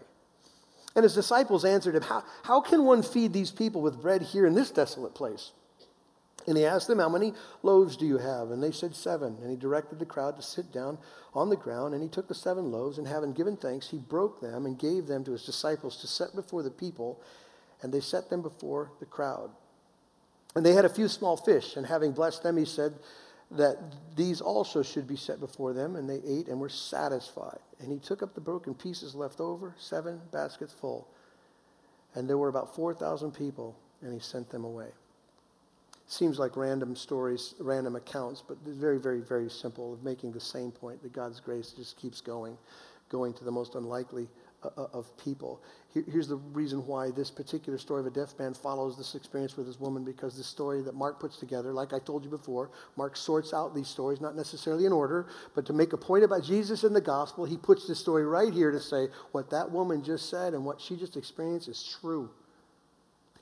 And 0.95 1.03
his 1.03 1.15
disciples 1.15 1.65
answered 1.65 1.95
him, 1.95 2.03
How, 2.03 2.23
how 2.43 2.62
can 2.62 2.83
one 2.83 3.01
feed 3.01 3.33
these 3.33 3.51
people 3.51 3.81
with 3.81 4.01
bread 4.01 4.21
here 4.21 4.45
in 4.45 4.53
this 4.53 4.69
desolate 4.69 5.15
place? 5.15 5.51
And 6.47 6.55
he 6.55 6.65
asked 6.65 6.88
them, 6.88 6.99
How 6.99 7.10
many 7.10 7.33
loaves 7.62 7.97
do 7.97 8.05
you 8.05 8.17
have? 8.17 8.51
And 8.51 8.63
they 8.63 8.71
said, 8.71 8.95
Seven. 8.95 9.38
And 9.41 9.51
he 9.51 9.57
directed 9.57 9.99
the 9.99 10.05
crowd 10.05 10.38
to 10.38 10.41
sit 10.41 10.71
down 10.71 10.97
on 11.33 11.49
the 11.49 11.57
ground. 11.57 11.93
And 11.93 12.01
he 12.01 12.07
took 12.07 12.29
the 12.29 12.36
seven 12.36 12.71
loaves, 12.71 12.97
and 12.97 13.07
having 13.07 13.33
given 13.33 13.57
thanks, 13.57 13.89
he 13.89 13.97
broke 13.97 14.39
them 14.39 14.65
and 14.65 14.79
gave 14.79 15.07
them 15.07 15.25
to 15.25 15.33
his 15.33 15.45
disciples 15.45 15.97
to 15.97 16.07
set 16.07 16.33
before 16.33 16.63
the 16.63 16.71
people. 16.71 17.21
And 17.81 17.93
they 17.93 17.99
set 17.99 18.29
them 18.29 18.41
before 18.41 18.91
the 18.99 19.05
crowd. 19.05 19.51
And 20.55 20.65
they 20.65 20.73
had 20.73 20.86
a 20.86 20.89
few 20.89 21.10
small 21.10 21.36
fish. 21.36 21.75
And 21.75 21.86
having 21.86 22.13
blessed 22.13 22.43
them, 22.43 22.55
he 22.55 22.65
said 22.65 22.93
that 23.51 23.77
these 24.15 24.41
also 24.41 24.81
should 24.81 25.07
be 25.07 25.17
set 25.17 25.41
before 25.41 25.73
them. 25.73 25.97
And 25.97 26.10
they 26.10 26.21
ate 26.25 26.47
and 26.47 26.62
were 26.62 26.69
satisfied. 26.69 27.60
And 27.79 27.91
he 27.91 27.99
took 27.99 28.23
up 28.23 28.33
the 28.33 28.41
broken 28.41 28.73
pieces 28.73 29.13
left 29.13 29.41
over, 29.41 29.75
seven 29.77 30.21
baskets 30.31 30.73
full. 30.73 31.10
And 32.15 32.27
there 32.27 32.38
were 32.38 32.47
about 32.47 32.73
4,000 32.73 33.31
people, 33.31 33.77
and 34.01 34.13
he 34.13 34.19
sent 34.19 34.49
them 34.49 34.63
away 34.63 34.88
seems 36.08 36.39
like 36.39 36.56
random 36.56 36.96
stories, 36.96 37.54
random 37.60 37.96
accounts, 37.96 38.41
but 38.46 38.58
very, 38.65 38.98
very, 38.98 39.20
very 39.20 39.50
simple 39.50 39.93
of 39.93 40.04
making 40.04 40.32
the 40.32 40.39
same 40.39 40.72
point 40.72 41.04
that 41.04 41.12
God's 41.12 41.39
grace 41.41 41.72
just 41.72 41.98
keeps 41.98 42.22
going, 42.22 42.58
going 43.10 43.34
to 43.34 43.43
the 43.43 43.52
most 43.52 43.76
unlikely 43.76 44.30
uh, 44.63 44.70
uh, 44.76 44.88
of 44.91 45.15
people. 45.17 45.62
here's 45.93 46.28
the 46.28 46.38
reason 46.38 46.80
why 46.88 47.12
this 47.12 47.30
particular 47.30 47.78
story 47.78 48.00
of 48.00 48.08
a 48.08 48.10
deaf 48.10 48.34
man 48.39 48.54
follows 48.54 48.98
this 48.98 49.13
experience 49.13 49.56
with 49.56 49.67
this 49.67 49.80
woman, 49.80 50.04
because 50.04 50.36
the 50.36 50.43
story 50.43 50.82
that 50.82 50.96
Mark 50.96 51.20
puts 51.20 51.38
together, 51.38 51.74
like 51.74 51.93
I 51.93 52.00
told 52.00 52.24
you 52.24 52.30
before, 52.30 52.72
Mark 52.96 53.15
sorts 53.17 53.54
out 53.54 53.76
these 53.76 53.88
stories, 53.88 54.20
not 54.20 54.36
necessarily 54.36 54.86
in 54.86 54.91
order, 54.91 55.28
but 55.54 55.65
to 55.67 55.74
make 55.74 55.93
a 55.93 55.98
point 55.98 56.24
about 56.24 56.43
Jesus 56.43 56.84
in 56.84 56.93
the 56.93 57.02
gospel, 57.02 57.46
he 57.46 57.58
puts 57.58 57.88
this 57.88 58.00
story 58.00 58.26
right 58.26 58.52
here 58.52 58.72
to 58.72 58.80
say 58.80 59.10
what 59.32 59.52
that 59.52 59.70
woman 59.70 60.04
just 60.04 60.30
said 60.30 60.54
and 60.54 60.65
what 60.65 60.82
she 60.82 60.96
just 60.96 61.17
experienced 61.17 61.67
is 61.67 61.96
true. 62.02 62.30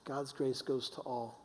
God's 0.03 0.33
grace 0.33 0.61
goes 0.61 0.89
to 0.91 1.01
all. 1.01 1.44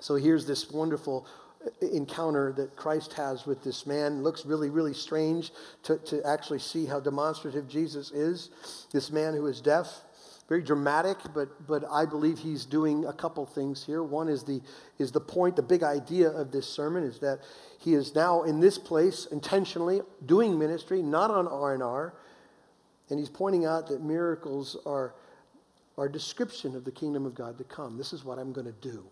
So 0.00 0.16
here's 0.16 0.46
this 0.46 0.70
wonderful 0.70 1.26
uh, 1.64 1.86
encounter 1.86 2.52
that 2.52 2.76
Christ 2.76 3.12
has 3.14 3.46
with 3.46 3.62
this 3.62 3.86
man. 3.86 4.18
It 4.18 4.22
looks 4.22 4.44
really, 4.44 4.70
really 4.70 4.94
strange 4.94 5.52
to, 5.84 5.98
to 5.98 6.22
actually 6.26 6.58
see 6.58 6.86
how 6.86 7.00
demonstrative 7.00 7.68
Jesus 7.68 8.10
is. 8.10 8.50
This 8.92 9.10
man 9.10 9.34
who 9.34 9.46
is 9.46 9.60
deaf, 9.60 10.02
very 10.48 10.62
dramatic, 10.62 11.16
but, 11.32 11.66
but 11.66 11.84
I 11.90 12.04
believe 12.04 12.38
he's 12.38 12.66
doing 12.66 13.06
a 13.06 13.12
couple 13.12 13.46
things 13.46 13.84
here. 13.84 14.02
One 14.02 14.28
is 14.28 14.42
the, 14.42 14.60
is 14.98 15.10
the 15.10 15.20
point, 15.20 15.56
the 15.56 15.62
big 15.62 15.82
idea 15.82 16.28
of 16.28 16.52
this 16.52 16.68
sermon 16.68 17.04
is 17.04 17.18
that 17.20 17.40
he 17.78 17.94
is 17.94 18.14
now 18.14 18.42
in 18.42 18.60
this 18.60 18.78
place 18.78 19.26
intentionally 19.26 20.02
doing 20.26 20.58
ministry, 20.58 21.02
not 21.02 21.30
on 21.30 21.48
R&R, 21.48 22.14
and 23.10 23.18
he's 23.18 23.30
pointing 23.30 23.64
out 23.64 23.86
that 23.88 24.02
miracles 24.02 24.76
are, 24.84 25.14
are 25.96 26.08
description 26.08 26.74
of 26.76 26.84
the 26.84 26.92
kingdom 26.92 27.24
of 27.26 27.34
God 27.34 27.56
to 27.58 27.64
come. 27.64 27.96
This 27.96 28.12
is 28.12 28.24
what 28.24 28.38
I'm 28.38 28.52
going 28.52 28.66
to 28.66 28.72
do. 28.72 29.04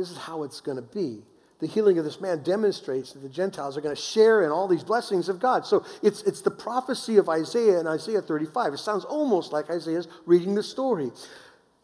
This 0.00 0.10
is 0.10 0.16
how 0.16 0.44
it's 0.44 0.62
going 0.62 0.76
to 0.76 0.82
be. 0.82 1.22
The 1.58 1.66
healing 1.66 1.98
of 1.98 2.06
this 2.06 2.22
man 2.22 2.42
demonstrates 2.42 3.12
that 3.12 3.18
the 3.18 3.28
Gentiles 3.28 3.76
are 3.76 3.82
going 3.82 3.94
to 3.94 4.00
share 4.00 4.42
in 4.44 4.50
all 4.50 4.66
these 4.66 4.82
blessings 4.82 5.28
of 5.28 5.38
God. 5.38 5.66
So 5.66 5.84
it's, 6.02 6.22
it's 6.22 6.40
the 6.40 6.50
prophecy 6.50 7.18
of 7.18 7.28
Isaiah 7.28 7.78
in 7.78 7.86
Isaiah 7.86 8.22
35. 8.22 8.72
It 8.72 8.78
sounds 8.78 9.04
almost 9.04 9.52
like 9.52 9.68
Isaiah's 9.68 10.08
reading 10.24 10.54
the 10.54 10.62
story. 10.62 11.12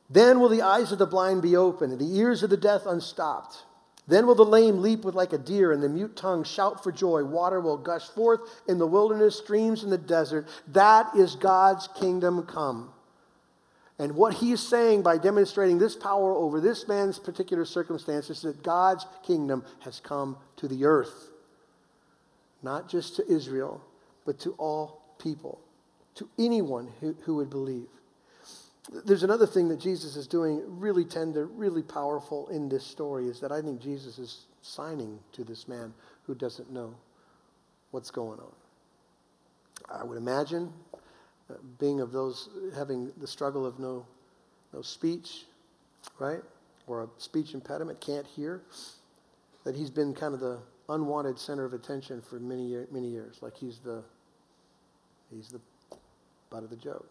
Then 0.09 0.41
will 0.41 0.49
the 0.49 0.63
eyes 0.63 0.93
of 0.93 0.99
the 0.99 1.07
blind 1.07 1.43
be 1.43 1.57
opened, 1.57 1.93
and 1.93 2.01
the 2.01 2.17
ears 2.19 2.43
of 2.43 2.49
the 2.49 2.57
deaf 2.57 2.87
unstopped. 2.87 3.65
Then 4.09 4.27
will 4.27 4.35
the 4.35 4.47
lame 4.47 4.81
leap 4.81 5.05
with 5.05 5.15
like 5.15 5.35
a 5.35 5.39
deer, 5.39 5.73
and 5.73 5.83
the 5.83 5.89
mute 5.91 6.17
tongue 6.17 6.43
shout 6.43 6.83
for 6.83 6.91
joy. 6.91 7.23
Water 7.23 7.61
will 7.61 7.77
gush 7.77 8.07
forth 8.07 8.41
in 8.67 8.79
the 8.79 8.87
wilderness, 8.87 9.37
streams 9.37 9.85
in 9.85 9.91
the 9.91 9.99
desert. 9.99 10.49
That 10.69 11.15
is 11.15 11.37
God's 11.37 11.87
kingdom 11.89 12.45
come. 12.45 12.95
And 13.99 14.15
what 14.15 14.35
he 14.35 14.53
is 14.53 14.61
saying 14.61 15.03
by 15.03 15.17
demonstrating 15.17 15.79
this 15.79 15.97
power 15.97 16.35
over 16.35 16.61
this 16.61 16.87
man's 16.87 17.19
particular 17.19 17.65
circumstances 17.65 18.39
is 18.39 18.43
that 18.43 18.63
God's 18.63 19.07
kingdom 19.27 19.65
has 19.81 20.01
come 20.01 20.37
to 20.57 20.69
the 20.69 20.85
earth. 20.85 21.31
Not 22.63 22.89
just 22.91 23.17
to 23.17 23.27
Israel, 23.27 23.83
but 24.27 24.39
to 24.41 24.53
all 24.59 25.01
people, 25.19 25.61
to 26.17 26.29
anyone 26.39 26.93
who, 27.01 27.17
who 27.23 27.37
would 27.37 27.49
believe. 27.49 27.87
There's 29.05 29.23
another 29.23 29.47
thing 29.47 29.69
that 29.69 29.81
Jesus 29.81 30.15
is 30.15 30.27
doing 30.27 30.63
really 30.67 31.05
tender, 31.05 31.47
really 31.47 31.83
powerful 31.83 32.49
in 32.49 32.69
this 32.69 32.85
story 32.85 33.29
is 33.29 33.41
that 33.41 33.51
I 33.51 33.61
think 33.61 33.81
Jesus 33.81 34.19
is 34.19 34.45
signing 34.63 35.19
to 35.33 35.43
this 35.43 35.67
man 35.67 35.93
who 36.25 36.35
doesn't 36.35 36.71
know 36.71 36.95
what's 37.91 38.11
going 38.11 38.39
on. 38.41 38.53
I 39.91 40.05
would 40.05 40.19
imagine 40.19 40.73
being 41.79 42.01
of 42.01 42.13
those 42.13 42.49
having 42.75 43.13
the 43.21 43.27
struggle 43.27 43.65
of 43.65 43.79
no, 43.79 44.07
no 44.73 44.83
speech, 44.83 45.45
right? 46.19 46.43
Or 46.87 47.05
a 47.05 47.09
speech 47.19 47.55
impediment, 47.55 48.01
can't 48.01 48.27
hear, 48.27 48.63
that 49.65 49.75
he's 49.75 49.91
been 49.91 50.15
kind 50.15 50.35
of 50.35 50.41
the 50.41 50.59
unwanted 50.89 51.39
center 51.39 51.65
of 51.65 51.73
attention 51.73 52.23
for 52.23 52.39
many, 52.39 52.77
many 52.91 53.09
years. 53.09 53.39
Like 53.41 53.57
he's 53.57 53.79
the, 53.79 54.03
he's 55.31 55.49
the 55.49 55.61
butt 56.51 56.63
of 56.63 56.71
the 56.71 56.77
joke. 56.77 57.09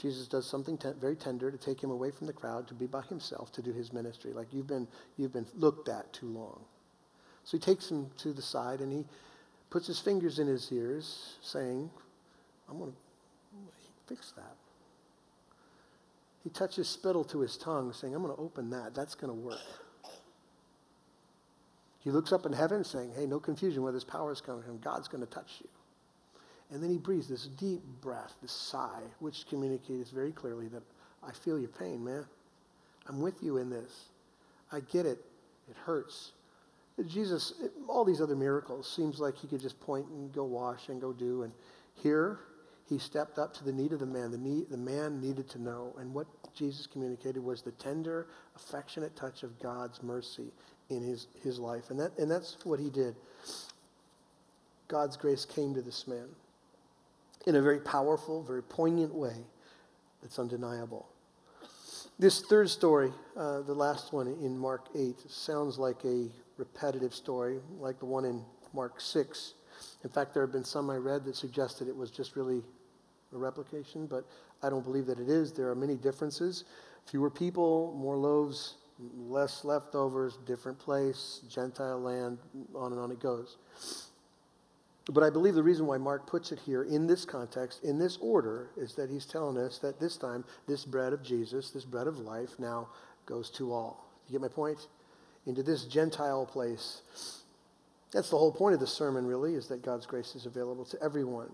Jesus 0.00 0.26
does 0.26 0.46
something 0.46 0.78
very 0.98 1.14
tender 1.14 1.50
to 1.50 1.58
take 1.58 1.82
him 1.82 1.90
away 1.90 2.10
from 2.10 2.26
the 2.26 2.32
crowd, 2.32 2.66
to 2.68 2.74
be 2.74 2.86
by 2.86 3.02
himself, 3.02 3.52
to 3.52 3.60
do 3.60 3.70
his 3.70 3.92
ministry. 3.92 4.32
Like 4.32 4.46
you've 4.50 4.66
been, 4.66 4.88
you've 5.18 5.32
been 5.32 5.46
looked 5.54 5.90
at 5.90 6.10
too 6.14 6.26
long. 6.26 6.58
So 7.44 7.58
he 7.58 7.60
takes 7.60 7.90
him 7.90 8.10
to 8.18 8.32
the 8.32 8.40
side 8.40 8.80
and 8.80 8.90
he 8.90 9.04
puts 9.68 9.86
his 9.86 9.98
fingers 9.98 10.38
in 10.38 10.46
his 10.46 10.72
ears, 10.72 11.36
saying, 11.42 11.90
I'm 12.68 12.78
going 12.78 12.92
to 12.92 12.96
fix 14.10 14.32
that. 14.32 14.56
He 16.42 16.50
touches 16.50 16.88
spittle 16.88 17.24
to 17.24 17.40
his 17.40 17.56
tongue, 17.56 17.92
saying, 17.92 18.14
I'm 18.14 18.22
going 18.22 18.34
to 18.34 18.42
open 18.42 18.70
that. 18.70 18.94
That's 18.94 19.14
going 19.14 19.32
to 19.32 19.38
work. 19.38 19.58
He 22.02 22.10
looks 22.10 22.32
up 22.32 22.46
in 22.46 22.52
heaven, 22.52 22.82
saying, 22.82 23.12
Hey, 23.14 23.26
no 23.26 23.38
confusion 23.38 23.82
where 23.82 23.92
this 23.92 24.04
power 24.04 24.32
is 24.32 24.40
coming 24.40 24.62
from. 24.62 24.78
God's 24.78 25.06
going 25.06 25.24
to 25.24 25.30
touch 25.30 25.58
you. 25.60 25.68
And 26.72 26.82
then 26.82 26.90
he 26.90 26.98
breathes 26.98 27.28
this 27.28 27.46
deep 27.46 27.82
breath, 28.00 28.34
this 28.40 28.52
sigh, 28.52 29.02
which 29.18 29.46
communicates 29.48 30.10
very 30.10 30.32
clearly 30.32 30.68
that 30.68 30.82
I 31.22 31.32
feel 31.32 31.58
your 31.58 31.68
pain, 31.68 32.02
man. 32.02 32.24
I'm 33.06 33.20
with 33.20 33.42
you 33.42 33.58
in 33.58 33.70
this. 33.70 34.04
I 34.72 34.80
get 34.80 35.04
it. 35.04 35.18
It 35.68 35.76
hurts. 35.84 36.32
Jesus, 37.06 37.54
all 37.88 38.04
these 38.04 38.20
other 38.20 38.36
miracles, 38.36 38.90
seems 38.90 39.20
like 39.20 39.36
he 39.36 39.46
could 39.46 39.60
just 39.60 39.78
point 39.80 40.06
and 40.08 40.32
go 40.32 40.44
wash 40.44 40.88
and 40.88 41.00
go 41.00 41.12
do. 41.12 41.42
And 41.42 41.52
here, 41.94 42.38
he 42.90 42.98
stepped 42.98 43.38
up 43.38 43.54
to 43.54 43.64
the 43.64 43.72
need 43.72 43.92
of 43.92 44.00
the 44.00 44.06
man. 44.06 44.32
The, 44.32 44.38
need, 44.38 44.68
the 44.68 44.76
man 44.76 45.20
needed 45.20 45.48
to 45.50 45.62
know. 45.62 45.94
And 46.00 46.12
what 46.12 46.26
Jesus 46.56 46.88
communicated 46.88 47.38
was 47.38 47.62
the 47.62 47.70
tender, 47.70 48.26
affectionate 48.56 49.14
touch 49.14 49.44
of 49.44 49.56
God's 49.60 50.02
mercy 50.02 50.48
in 50.90 51.00
his, 51.00 51.28
his 51.44 51.60
life. 51.60 51.90
And, 51.90 52.00
that, 52.00 52.18
and 52.18 52.28
that's 52.28 52.56
what 52.64 52.80
he 52.80 52.90
did. 52.90 53.14
God's 54.88 55.16
grace 55.16 55.44
came 55.44 55.72
to 55.74 55.82
this 55.82 56.08
man 56.08 56.26
in 57.46 57.54
a 57.54 57.62
very 57.62 57.78
powerful, 57.78 58.42
very 58.42 58.62
poignant 58.62 59.14
way 59.14 59.36
that's 60.20 60.40
undeniable. 60.40 61.08
This 62.18 62.40
third 62.40 62.68
story, 62.68 63.12
uh, 63.36 63.60
the 63.60 63.72
last 63.72 64.12
one 64.12 64.26
in 64.26 64.58
Mark 64.58 64.88
8, 64.96 65.14
sounds 65.30 65.78
like 65.78 66.04
a 66.04 66.26
repetitive 66.56 67.14
story, 67.14 67.60
like 67.78 68.00
the 68.00 68.04
one 68.06 68.24
in 68.24 68.44
Mark 68.74 69.00
6. 69.00 69.54
In 70.02 70.10
fact, 70.10 70.34
there 70.34 70.42
have 70.42 70.52
been 70.52 70.64
some 70.64 70.90
I 70.90 70.96
read 70.96 71.24
that 71.26 71.36
suggested 71.36 71.86
it 71.86 71.96
was 71.96 72.10
just 72.10 72.34
really 72.34 72.64
a 73.34 73.38
replication, 73.38 74.06
but 74.06 74.24
I 74.62 74.70
don't 74.70 74.84
believe 74.84 75.06
that 75.06 75.18
it 75.18 75.28
is. 75.28 75.52
There 75.52 75.70
are 75.70 75.74
many 75.74 75.96
differences. 75.96 76.64
Fewer 77.06 77.30
people, 77.30 77.94
more 77.98 78.16
loaves, 78.16 78.76
less 79.16 79.64
leftovers, 79.64 80.38
different 80.46 80.78
place, 80.78 81.40
Gentile 81.48 82.00
land, 82.00 82.38
on 82.74 82.92
and 82.92 83.00
on 83.00 83.10
it 83.10 83.20
goes. 83.20 83.56
But 85.10 85.24
I 85.24 85.30
believe 85.30 85.54
the 85.54 85.62
reason 85.62 85.86
why 85.86 85.96
Mark 85.96 86.26
puts 86.26 86.52
it 86.52 86.58
here 86.60 86.82
in 86.84 87.06
this 87.06 87.24
context, 87.24 87.82
in 87.82 87.98
this 87.98 88.18
order, 88.20 88.70
is 88.76 88.94
that 88.94 89.10
he's 89.10 89.26
telling 89.26 89.56
us 89.58 89.78
that 89.78 89.98
this 89.98 90.16
time, 90.16 90.44
this 90.68 90.84
bread 90.84 91.12
of 91.12 91.22
Jesus, 91.22 91.70
this 91.70 91.84
bread 91.84 92.06
of 92.06 92.18
life, 92.18 92.50
now 92.58 92.88
goes 93.26 93.50
to 93.50 93.72
all. 93.72 94.06
You 94.28 94.32
get 94.32 94.42
my 94.42 94.48
point? 94.48 94.86
Into 95.46 95.62
this 95.62 95.84
Gentile 95.84 96.46
place. 96.46 97.00
That's 98.12 98.30
the 98.30 98.38
whole 98.38 98.52
point 98.52 98.74
of 98.74 98.80
the 98.80 98.86
sermon, 98.86 99.26
really, 99.26 99.54
is 99.54 99.68
that 99.68 99.82
God's 99.82 100.06
grace 100.06 100.34
is 100.34 100.46
available 100.46 100.84
to 100.84 101.02
everyone. 101.02 101.50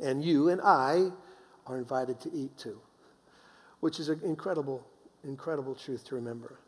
And 0.00 0.24
you 0.24 0.48
and 0.48 0.60
I 0.60 1.10
are 1.66 1.78
invited 1.78 2.20
to 2.20 2.32
eat 2.32 2.56
too, 2.58 2.78
which 3.80 3.98
is 3.98 4.08
an 4.08 4.20
incredible, 4.24 4.86
incredible 5.24 5.74
truth 5.74 6.04
to 6.06 6.14
remember. 6.14 6.58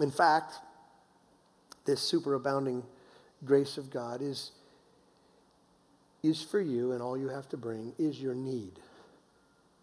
In 0.00 0.10
fact, 0.10 0.54
this 1.84 2.00
superabounding 2.00 2.82
grace 3.44 3.76
of 3.76 3.90
God 3.90 4.22
is, 4.22 4.52
is 6.22 6.42
for 6.42 6.60
you, 6.60 6.92
and 6.92 7.02
all 7.02 7.16
you 7.16 7.28
have 7.28 7.48
to 7.50 7.56
bring 7.56 7.92
is 7.98 8.20
your 8.20 8.34
need. 8.34 8.72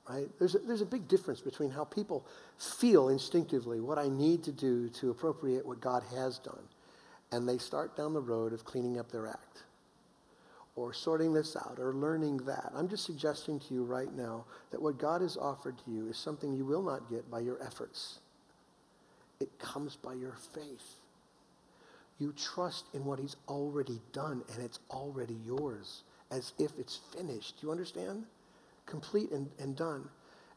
Right? 0.10 0.28
There's 0.40 0.56
a, 0.56 0.60
there's 0.60 0.82
a 0.82 0.88
big 0.88 1.08
difference 1.08 1.40
between 1.40 1.70
how 1.70 1.84
people 1.84 2.26
feel 2.58 3.10
instinctively 3.10 3.80
what 3.80 4.00
I 4.00 4.10
need 4.10 4.44
to 4.46 4.52
do 4.52 4.90
to 4.90 5.12
appropriate 5.12 5.66
what 5.66 5.82
God 5.82 6.04
has 6.16 6.40
done, 6.40 6.64
and 7.32 7.48
they 7.48 7.60
start 7.60 7.96
down 7.96 8.14
the 8.14 8.22
road 8.22 8.52
of 8.52 8.66
cleaning 8.66 9.00
up 9.00 9.12
their 9.12 9.28
act 9.28 9.64
or 10.80 10.94
sorting 10.94 11.34
this 11.34 11.58
out 11.58 11.78
or 11.78 11.94
learning 11.94 12.38
that. 12.38 12.72
I'm 12.74 12.88
just 12.88 13.06
suggesting 13.06 13.60
to 13.60 13.74
you 13.74 13.84
right 13.84 14.13
now 14.15 14.46
that 14.72 14.82
what 14.82 14.98
God 14.98 15.22
has 15.22 15.36
offered 15.36 15.78
to 15.80 15.92
you 15.92 16.10
is 16.10 16.18
something 16.18 16.54
you 16.54 16.65
will 16.65 16.82
not 16.82 17.10
get 17.10 17.30
by 17.30 17.42
your 17.42 17.62
efforts. 17.62 18.20
It 19.39 19.60
comes 19.60 19.98
by 19.98 20.13
your 20.13 20.36
faith. 20.54 20.96
You 22.18 22.34
trust 22.34 22.86
in 22.94 23.06
what 23.06 23.20
He's 23.20 23.36
already 23.48 24.00
done, 24.13 24.44
and 24.54 24.63
it's 24.63 24.80
already 24.89 25.38
yours, 25.46 26.04
as 26.32 26.54
if 26.58 26.72
it's 26.78 27.00
finished. 27.15 27.56
You 27.62 27.72
understand? 27.72 28.26
Complete 28.86 29.32
and, 29.32 29.50
and 29.60 29.76
done. 29.76 30.10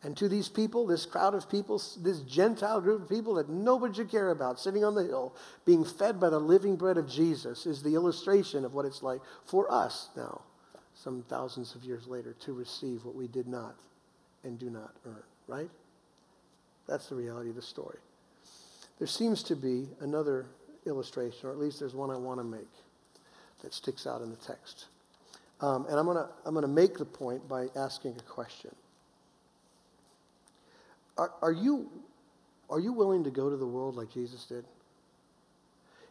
And 0.04 0.16
to 0.16 0.28
these 0.28 0.48
people, 0.48 0.86
this 0.86 1.06
crowd 1.06 1.34
of 1.34 1.48
people, 1.48 1.80
this 2.00 2.20
Gentile 2.20 2.80
group 2.80 3.02
of 3.02 3.08
people 3.08 3.34
that 3.34 3.48
nobody 3.48 3.94
should 3.94 4.10
care 4.10 4.30
about, 4.30 4.58
sitting 4.58 4.84
on 4.84 4.96
the 4.96 5.04
hill, 5.04 5.36
being 5.64 5.84
fed 5.84 6.18
by 6.18 6.28
the 6.28 6.40
living 6.40 6.74
bread 6.74 6.98
of 6.98 7.08
Jesus, 7.08 7.66
is 7.66 7.82
the 7.82 7.94
illustration 7.94 8.64
of 8.64 8.74
what 8.74 8.84
it's 8.84 9.02
like 9.02 9.20
for 9.44 9.72
us 9.72 10.08
now, 10.16 10.42
some 10.94 11.24
thousands 11.28 11.76
of 11.76 11.84
years 11.84 12.08
later, 12.08 12.34
to 12.40 12.52
receive 12.52 13.04
what 13.04 13.14
we 13.14 13.28
did 13.28 13.46
not 13.46 13.76
and 14.42 14.58
do 14.58 14.70
not 14.70 14.92
earn, 15.06 15.22
right? 15.46 15.70
That's 16.88 17.08
the 17.08 17.14
reality 17.14 17.50
of 17.50 17.56
the 17.56 17.62
story. 17.62 17.98
There 18.98 19.06
seems 19.06 19.44
to 19.44 19.56
be 19.56 19.88
another 20.00 20.46
illustration, 20.84 21.48
or 21.48 21.52
at 21.52 21.58
least 21.58 21.78
there's 21.78 21.94
one 21.94 22.10
I 22.10 22.16
want 22.16 22.40
to 22.40 22.44
make 22.44 22.70
that 23.62 23.72
sticks 23.72 24.06
out 24.06 24.20
in 24.20 24.30
the 24.30 24.36
text. 24.36 24.86
Um, 25.60 25.86
and 25.88 25.96
I'm 25.96 26.06
going 26.06 26.16
to 26.16 26.28
I'm 26.44 26.54
going 26.54 26.62
to 26.62 26.68
make 26.68 26.98
the 26.98 27.04
point 27.04 27.48
by 27.48 27.68
asking 27.76 28.16
a 28.18 28.22
question. 28.22 28.74
Are, 31.22 31.30
are, 31.40 31.52
you, 31.52 31.88
are 32.68 32.80
you 32.80 32.92
willing 32.92 33.22
to 33.22 33.30
go 33.30 33.48
to 33.48 33.56
the 33.56 33.66
world 33.66 33.94
like 33.94 34.10
Jesus 34.10 34.44
did? 34.44 34.64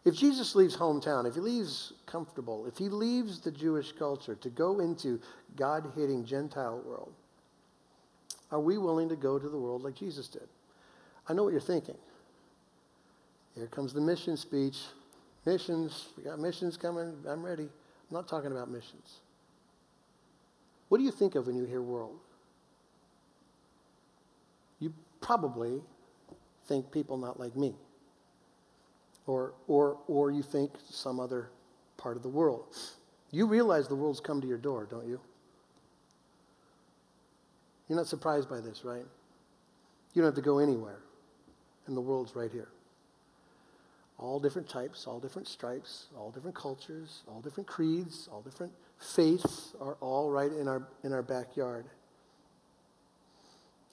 If 0.05 0.15
Jesus 0.15 0.55
leaves 0.55 0.77
hometown, 0.77 1.27
if 1.27 1.35
he 1.35 1.41
leaves 1.41 1.91
comfortable, 2.05 2.65
if 2.65 2.77
he 2.77 2.87
leaves 2.87 3.41
the 3.41 3.51
Jewish 3.51 3.91
culture 3.91 4.35
to 4.35 4.49
go 4.49 4.79
into 4.79 5.19
God 5.57 5.91
hating 5.97 6.23
Gentile 6.23 6.81
world, 6.85 7.11
are 8.53 8.61
we 8.61 8.77
willing 8.77 9.09
to 9.09 9.17
go 9.17 9.37
to 9.37 9.49
the 9.49 9.57
world 9.57 9.83
like 9.83 9.95
Jesus 9.95 10.29
did? 10.29 10.47
I 11.27 11.33
know 11.33 11.43
what 11.43 11.51
you're 11.51 11.59
thinking. 11.59 11.97
Here 13.53 13.67
comes 13.67 13.91
the 13.91 13.99
mission 13.99 14.37
speech. 14.37 14.77
Missions, 15.45 16.07
we 16.15 16.23
got 16.23 16.39
missions 16.39 16.77
coming. 16.77 17.13
I'm 17.27 17.43
ready. 17.43 17.63
I'm 17.63 18.13
not 18.13 18.29
talking 18.29 18.53
about 18.53 18.71
missions. 18.71 19.19
What 20.87 20.99
do 20.99 21.03
you 21.03 21.11
think 21.11 21.35
of 21.35 21.47
when 21.47 21.57
you 21.57 21.65
hear 21.65 21.81
world? 21.81 22.17
Probably 25.21 25.81
think 26.65 26.91
people 26.91 27.17
not 27.17 27.39
like 27.39 27.55
me. 27.55 27.73
Or, 29.27 29.53
or, 29.67 29.97
or 30.07 30.31
you 30.31 30.41
think 30.41 30.71
some 30.89 31.19
other 31.19 31.49
part 31.97 32.17
of 32.17 32.23
the 32.23 32.29
world. 32.29 32.75
You 33.31 33.45
realize 33.45 33.87
the 33.87 33.95
world's 33.95 34.19
come 34.19 34.41
to 34.41 34.47
your 34.47 34.57
door, 34.57 34.87
don't 34.89 35.07
you? 35.07 35.19
You're 37.87 37.97
not 37.97 38.07
surprised 38.07 38.49
by 38.49 38.59
this, 38.59 38.83
right? 38.83 39.05
You 40.13 40.21
don't 40.21 40.29
have 40.29 40.35
to 40.35 40.41
go 40.41 40.59
anywhere, 40.59 40.99
and 41.87 41.95
the 41.95 42.01
world's 42.01 42.35
right 42.35 42.51
here. 42.51 42.69
All 44.17 44.39
different 44.39 44.69
types, 44.69 45.07
all 45.07 45.19
different 45.19 45.47
stripes, 45.47 46.07
all 46.17 46.31
different 46.31 46.55
cultures, 46.55 47.23
all 47.27 47.41
different 47.41 47.67
creeds, 47.67 48.27
all 48.31 48.41
different 48.41 48.71
faiths 48.99 49.73
are 49.79 49.97
all 49.99 50.29
right 50.29 50.51
in 50.51 50.67
our, 50.67 50.87
in 51.03 51.11
our 51.11 51.23
backyard. 51.23 51.85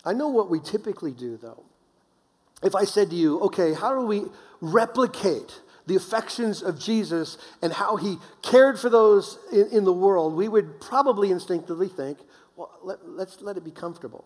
I 0.05 0.13
know 0.13 0.29
what 0.29 0.51
we 0.51 0.61
typically 0.61 1.13
do, 1.13 1.37
though. 1.37 1.65
If 2.63 2.75
I 2.75 2.85
said 2.85 3.11
to 3.11 3.17
you, 3.17 3.41
okay, 3.41 3.73
how 3.75 3.95
do 3.95 4.07
we 4.07 4.25
replicate 4.61 5.61
the 5.87 5.97
affections 5.97 6.63
of 6.63 6.79
Jesus 6.79 7.39
and 7.63 7.73
how 7.73 7.97
he 7.97 8.19
cared 8.43 8.79
for 8.79 8.91
those 8.91 9.39
in, 9.53 9.69
in 9.69 9.85
the 9.85 9.93
world, 9.93 10.35
we 10.35 10.49
would 10.49 10.81
probably 10.81 11.31
instinctively 11.31 11.89
think, 11.89 12.19
well, 12.57 12.71
let, 12.83 13.09
let's 13.09 13.41
let 13.41 13.57
it 13.57 13.65
be 13.65 13.71
comfortable. 13.71 14.25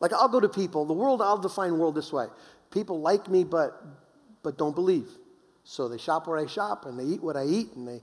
Like 0.00 0.12
I'll 0.12 0.28
go 0.28 0.40
to 0.40 0.48
people, 0.48 0.84
the 0.84 0.92
world, 0.92 1.22
I'll 1.22 1.38
define 1.38 1.78
world 1.78 1.94
this 1.94 2.12
way. 2.12 2.26
People 2.70 3.00
like 3.00 3.28
me, 3.28 3.44
but, 3.44 3.82
but 4.42 4.58
don't 4.58 4.74
believe. 4.74 5.08
So 5.64 5.88
they 5.88 5.98
shop 5.98 6.26
where 6.26 6.38
I 6.38 6.46
shop 6.46 6.84
and 6.84 6.98
they 6.98 7.04
eat 7.04 7.22
what 7.22 7.36
I 7.36 7.44
eat 7.44 7.72
and 7.74 7.88
they 7.88 8.00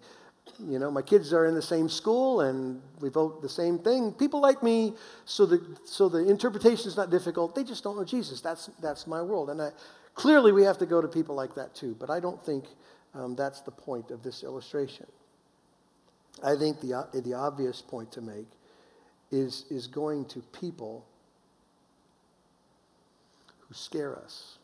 you 0.60 0.79
know, 0.79 0.91
my 0.91 1.01
kids 1.01 1.34
are 1.34 1.45
in 1.45 1.56
the 1.56 1.62
same 1.62 1.89
school 1.89 2.41
and 2.41 2.82
we 2.99 3.10
vote 3.10 3.41
the 3.41 3.49
same 3.49 3.79
thing. 3.79 4.12
People 4.12 4.41
like 4.41 4.62
me, 4.62 4.93
so 5.25 5.45
the, 5.45 5.62
so 5.86 6.10
the 6.10 6.29
interpretation 6.29 6.88
is 6.88 6.97
not 6.97 7.10
difficult. 7.10 7.56
They 7.56 7.63
just 7.63 7.84
don't 7.84 7.97
know 7.97 8.06
Jesus. 8.06 8.41
That's, 8.41 8.69
that's 8.82 9.08
my 9.08 9.21
world. 9.21 9.49
And 9.49 9.62
I, 9.62 9.69
clearly, 10.13 10.51
we 10.51 10.63
have 10.63 10.77
to 10.79 10.86
go 10.86 11.01
to 11.01 11.08
people 11.08 11.36
like 11.36 11.56
that 11.56 11.73
too, 11.73 11.95
but 11.99 12.10
I 12.10 12.19
don't 12.19 12.43
think 12.45 12.65
um, 13.13 13.36
that's 13.36 13.62
the 13.62 13.71
point 13.71 14.12
of 14.12 14.21
this 14.23 14.43
illustration. 14.43 15.08
I 16.43 16.56
think 16.56 16.82
the, 16.82 17.08
the 17.13 17.34
obvious 17.34 17.82
point 17.82 18.12
to 18.13 18.21
make 18.21 18.47
is, 19.32 19.65
is 19.69 19.88
going 19.88 20.25
to 20.25 20.39
people 20.51 21.06
who 23.60 23.73
scare 23.73 24.17
us, 24.17 24.58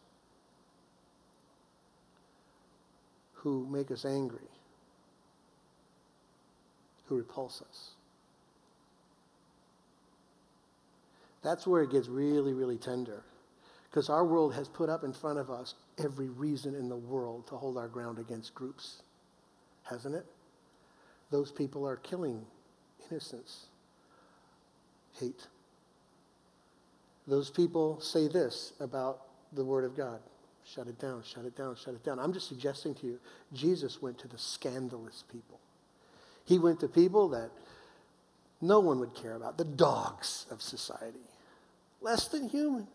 who 3.34 3.68
make 3.70 3.92
us 3.92 4.06
angry 4.06 4.50
who 7.10 7.18
repulse 7.18 7.62
us. 7.68 7.90
That's 11.44 11.66
where 11.66 11.82
it 11.82 11.92
gets 11.92 12.08
really, 12.08 12.54
really 12.54 12.78
tender. 12.78 13.24
Because 13.90 14.10
our 14.10 14.24
world 14.24 14.54
has 14.54 14.68
put 14.68 14.90
up 14.90 15.04
in 15.04 15.14
front 15.14 15.40
of 15.40 15.50
us 15.50 15.74
every 15.98 16.30
reason 16.30 16.76
in 16.76 16.88
the 16.88 16.96
world 16.96 17.48
to 17.48 17.56
hold 17.56 17.78
our 17.78 17.88
ground 17.88 18.20
against 18.20 18.54
groups, 18.54 19.02
hasn't 19.84 20.16
it? 20.16 20.26
Those 21.32 21.52
people 21.52 21.88
are 21.88 21.96
killing 21.96 22.46
innocents, 23.10 23.66
hate. 25.20 25.48
Those 27.28 27.50
people 27.50 28.00
say 28.00 28.28
this 28.28 28.74
about 28.80 29.22
the 29.54 29.66
Word 29.66 29.86
of 29.86 29.98
God 29.98 30.20
shut 30.76 30.88
it 30.88 31.00
down, 31.00 31.24
shut 31.24 31.46
it 31.46 31.56
down, 31.56 31.76
shut 31.76 31.94
it 31.94 32.04
down. 32.04 32.20
I'm 32.20 32.34
just 32.34 32.48
suggesting 32.48 32.94
to 32.96 33.08
you, 33.08 33.20
Jesus 33.54 34.02
went 34.02 34.20
to 34.20 34.28
the 34.28 34.38
scandalous 34.38 35.24
people. 35.32 35.60
He 36.50 36.58
went 36.58 36.80
to 36.80 36.88
people 36.88 37.30
that 37.30 37.52
no 38.60 38.80
one 38.80 39.00
would 39.00 39.14
care 39.14 39.36
about, 39.36 39.60
the 39.60 39.64
dogs 39.64 40.48
of 40.50 40.64
society, 40.64 41.20
less 42.02 42.28
than 42.28 42.50
human. 42.50 42.88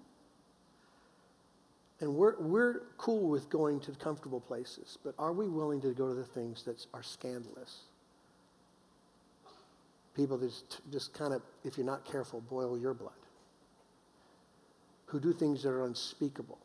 And 2.00 2.16
we're, 2.16 2.34
we're 2.40 2.80
cool 2.98 3.30
with 3.30 3.48
going 3.48 3.78
to 3.82 3.92
comfortable 3.92 4.40
places, 4.40 4.98
but 5.04 5.14
are 5.20 5.32
we 5.32 5.48
willing 5.48 5.80
to 5.82 5.94
go 5.94 6.08
to 6.08 6.14
the 6.14 6.24
things 6.24 6.64
that 6.64 6.84
are 6.92 7.04
scandalous? 7.04 7.82
People 10.16 10.36
that 10.38 10.48
just, 10.48 10.80
just 10.90 11.14
kind 11.14 11.32
of, 11.32 11.40
if 11.62 11.78
you're 11.78 11.86
not 11.86 12.04
careful, 12.04 12.40
boil 12.40 12.76
your 12.76 12.92
blood. 12.92 13.12
Who 15.06 15.20
do 15.20 15.32
things 15.32 15.62
that 15.62 15.68
are 15.68 15.84
unspeakable. 15.84 16.58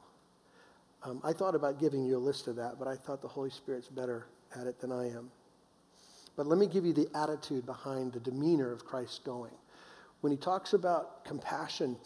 Um, 1.04 1.22
I 1.24 1.34
thought 1.34 1.54
about 1.54 1.80
giving 1.80 2.04
you 2.04 2.18
a 2.18 2.20
list 2.20 2.48
of 2.48 2.56
that, 2.56 2.80
but 2.80 2.88
I 2.88 2.96
thought 2.96 3.22
the 3.22 3.28
Holy 3.28 3.52
Spirit's 3.52 3.90
better 3.90 4.26
at 4.60 4.66
it 4.66 4.82
than 4.82 4.92
I 4.92 5.06
am. 5.10 5.30
But 6.40 6.48
let 6.48 6.58
me 6.58 6.68
give 6.68 6.86
you 6.86 6.94
the 6.94 7.10
attitude 7.14 7.66
behind 7.66 8.14
the 8.14 8.22
demeanor 8.22 8.72
of 8.72 8.86
Christ 8.86 9.26
going. 9.26 9.52
When 10.22 10.32
he 10.32 10.38
talks 10.38 10.72
about 10.72 11.26
compassion, 11.26 11.98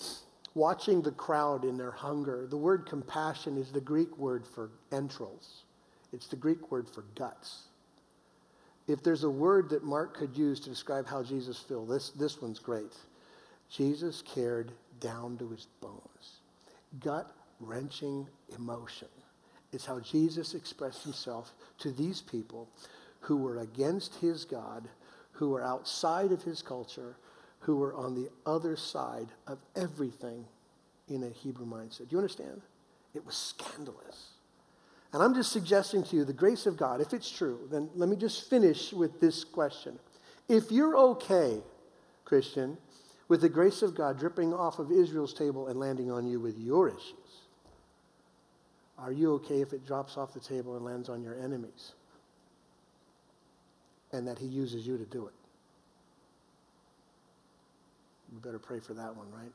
watching 0.56 1.04
the 1.04 1.12
crowd 1.12 1.64
in 1.64 1.78
their 1.78 1.92
hunger, 1.92 2.48
the 2.50 2.58
word 2.58 2.88
compassion 2.88 3.58
is 3.58 3.72
the 3.72 3.80
Greek 3.80 4.18
word 4.18 4.48
for 4.48 4.72
entrails, 4.92 5.66
it's 6.12 6.26
the 6.26 6.36
Greek 6.36 6.72
word 6.72 6.90
for 6.90 7.04
guts. 7.14 7.66
If 8.88 9.04
there's 9.04 9.24
a 9.24 9.30
word 9.30 9.70
that 9.70 9.84
Mark 9.84 10.18
could 10.18 10.36
use 10.36 10.60
to 10.62 10.70
describe 10.72 11.06
how 11.06 11.22
Jesus 11.22 11.60
felt, 11.60 11.88
this, 11.88 12.10
this 12.10 12.42
one's 12.42 12.58
great. 12.58 12.96
Jesus 13.70 14.24
cared 14.24 14.72
down 15.00 15.38
to 15.38 15.50
his 15.50 15.68
bones. 15.80 16.40
Gut 17.02 17.32
wrenching 17.60 18.28
emotion. 18.58 19.10
It's 19.72 19.86
how 19.86 20.00
Jesus 20.00 20.56
expressed 20.56 21.04
himself 21.04 21.54
to 21.78 21.92
these 21.92 22.22
people 22.22 22.68
who 23.24 23.38
were 23.38 23.60
against 23.60 24.16
his 24.16 24.46
God, 24.46 24.88
who 25.34 25.50
were 25.50 25.64
outside 25.64 26.32
of 26.32 26.44
his 26.44 26.62
culture, 26.62 27.16
who 27.60 27.78
were 27.78 27.96
on 27.96 28.16
the 28.16 28.30
other 28.46 28.76
side 28.76 29.30
of 29.48 29.60
everything 29.76 30.46
in 31.08 31.24
a 31.24 31.30
Hebrew 31.30 31.66
mindset. 31.66 32.10
Do 32.10 32.12
you 32.12 32.18
understand? 32.18 32.62
It 33.14 33.26
was 33.26 33.36
scandalous. 33.36 34.32
And 35.14 35.22
I'm 35.24 35.34
just 35.34 35.52
suggesting 35.52 36.04
to 36.06 36.16
you 36.16 36.26
the 36.26 36.34
grace 36.34 36.66
of 36.66 36.76
God, 36.76 37.00
if 37.00 37.14
it's 37.14 37.30
true, 37.30 37.60
then 37.72 37.90
let 37.96 38.10
me 38.10 38.16
just 38.16 38.50
finish 38.50 38.92
with 38.92 39.22
this 39.22 39.44
question. 39.44 40.00
If 40.50 40.72
you're 40.72 40.98
okay, 40.98 41.62
Christian, 42.26 42.78
with 43.30 43.40
the 43.40 43.50
grace 43.50 43.82
of 43.82 43.96
God 43.96 44.20
dripping 44.20 44.54
off 44.54 44.80
of 44.80 44.92
Israel's 44.92 45.34
table 45.34 45.68
and 45.68 45.80
landing 45.80 46.12
on 46.12 46.26
you 46.26 46.40
with 46.42 46.58
your 46.58 46.90
issues, 46.90 47.44
are 48.98 49.12
you 49.12 49.34
okay 49.36 49.62
if 49.62 49.72
it 49.72 49.86
drops 49.86 50.18
off 50.18 50.34
the 50.34 50.40
table 50.40 50.76
and 50.76 50.84
lands 50.84 51.08
on 51.08 51.24
your 51.24 51.40
enemies? 51.40 51.94
And 54.14 54.28
that 54.28 54.38
he 54.38 54.46
uses 54.46 54.88
you 54.88 54.98
to 54.98 55.06
do 55.06 55.26
it. 55.26 55.34
We 58.32 58.40
better 58.40 58.60
pray 58.60 58.80
for 58.80 58.94
that 58.94 59.16
one, 59.16 59.28
right? 59.32 59.52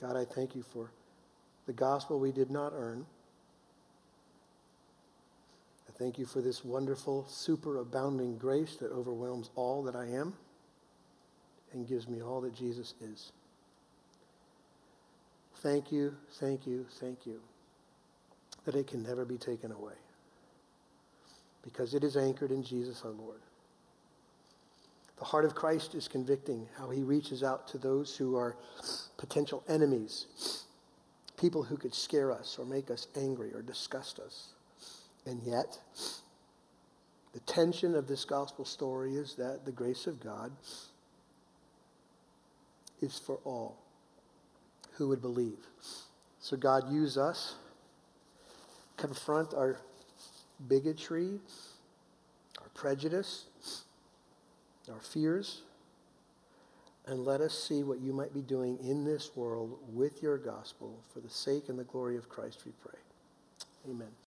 God, 0.00 0.16
I 0.16 0.24
thank 0.24 0.54
you 0.54 0.62
for 0.62 0.90
the 1.66 1.72
gospel 1.72 2.18
we 2.18 2.32
did 2.32 2.50
not 2.50 2.72
earn. 2.74 3.04
I 5.88 5.92
Thank 5.98 6.18
you 6.18 6.26
for 6.26 6.40
this 6.40 6.64
wonderful, 6.64 7.26
superabounding 7.28 8.38
grace 8.38 8.76
that 8.76 8.92
overwhelms 8.92 9.50
all 9.56 9.82
that 9.82 9.96
I 9.96 10.06
am 10.06 10.34
and 11.72 11.86
gives 11.86 12.08
me 12.08 12.22
all 12.22 12.40
that 12.42 12.54
Jesus 12.54 12.94
is. 13.00 13.32
Thank 15.56 15.90
you, 15.90 16.14
thank 16.34 16.66
you, 16.66 16.86
thank 17.00 17.26
you 17.26 17.40
that 18.64 18.76
it 18.76 18.86
can 18.86 19.02
never 19.02 19.24
be 19.24 19.36
taken 19.36 19.72
away 19.72 19.94
because 21.62 21.94
it 21.94 22.04
is 22.04 22.16
anchored 22.16 22.50
in 22.50 22.62
Jesus 22.62 23.02
our 23.04 23.10
Lord. 23.10 23.40
The 25.18 25.24
heart 25.24 25.44
of 25.44 25.54
Christ 25.54 25.94
is 25.94 26.06
convicting 26.06 26.68
how 26.78 26.90
he 26.90 27.02
reaches 27.02 27.42
out 27.42 27.66
to 27.68 27.78
those 27.78 28.16
who 28.16 28.36
are 28.36 28.56
potential 29.16 29.64
enemies, 29.68 30.64
people 31.36 31.64
who 31.64 31.76
could 31.76 31.94
scare 31.94 32.30
us 32.30 32.56
or 32.58 32.64
make 32.64 32.90
us 32.90 33.08
angry 33.16 33.52
or 33.52 33.62
disgust 33.62 34.20
us. 34.20 34.50
And 35.26 35.42
yet, 35.42 35.78
the 37.32 37.40
tension 37.40 37.94
of 37.94 38.06
this 38.06 38.24
gospel 38.24 38.64
story 38.64 39.16
is 39.16 39.34
that 39.34 39.64
the 39.64 39.72
grace 39.72 40.06
of 40.06 40.20
God 40.20 40.52
is 43.02 43.18
for 43.18 43.38
all 43.44 43.76
who 44.92 45.08
would 45.08 45.20
believe. 45.20 45.58
So 46.40 46.56
God 46.56 46.90
use 46.92 47.18
us, 47.18 47.54
confront 48.96 49.54
our 49.54 49.80
bigotry, 50.66 51.38
our 52.60 52.68
prejudice, 52.74 53.44
our 54.90 55.00
fears, 55.00 55.62
and 57.06 57.24
let 57.24 57.40
us 57.40 57.54
see 57.54 57.82
what 57.82 58.00
you 58.00 58.12
might 58.12 58.34
be 58.34 58.42
doing 58.42 58.78
in 58.82 59.04
this 59.04 59.30
world 59.34 59.78
with 59.92 60.22
your 60.22 60.36
gospel 60.36 60.98
for 61.12 61.20
the 61.20 61.30
sake 61.30 61.68
and 61.68 61.78
the 61.78 61.84
glory 61.84 62.16
of 62.16 62.28
Christ, 62.28 62.62
we 62.66 62.72
pray. 62.82 62.98
Amen. 63.88 64.27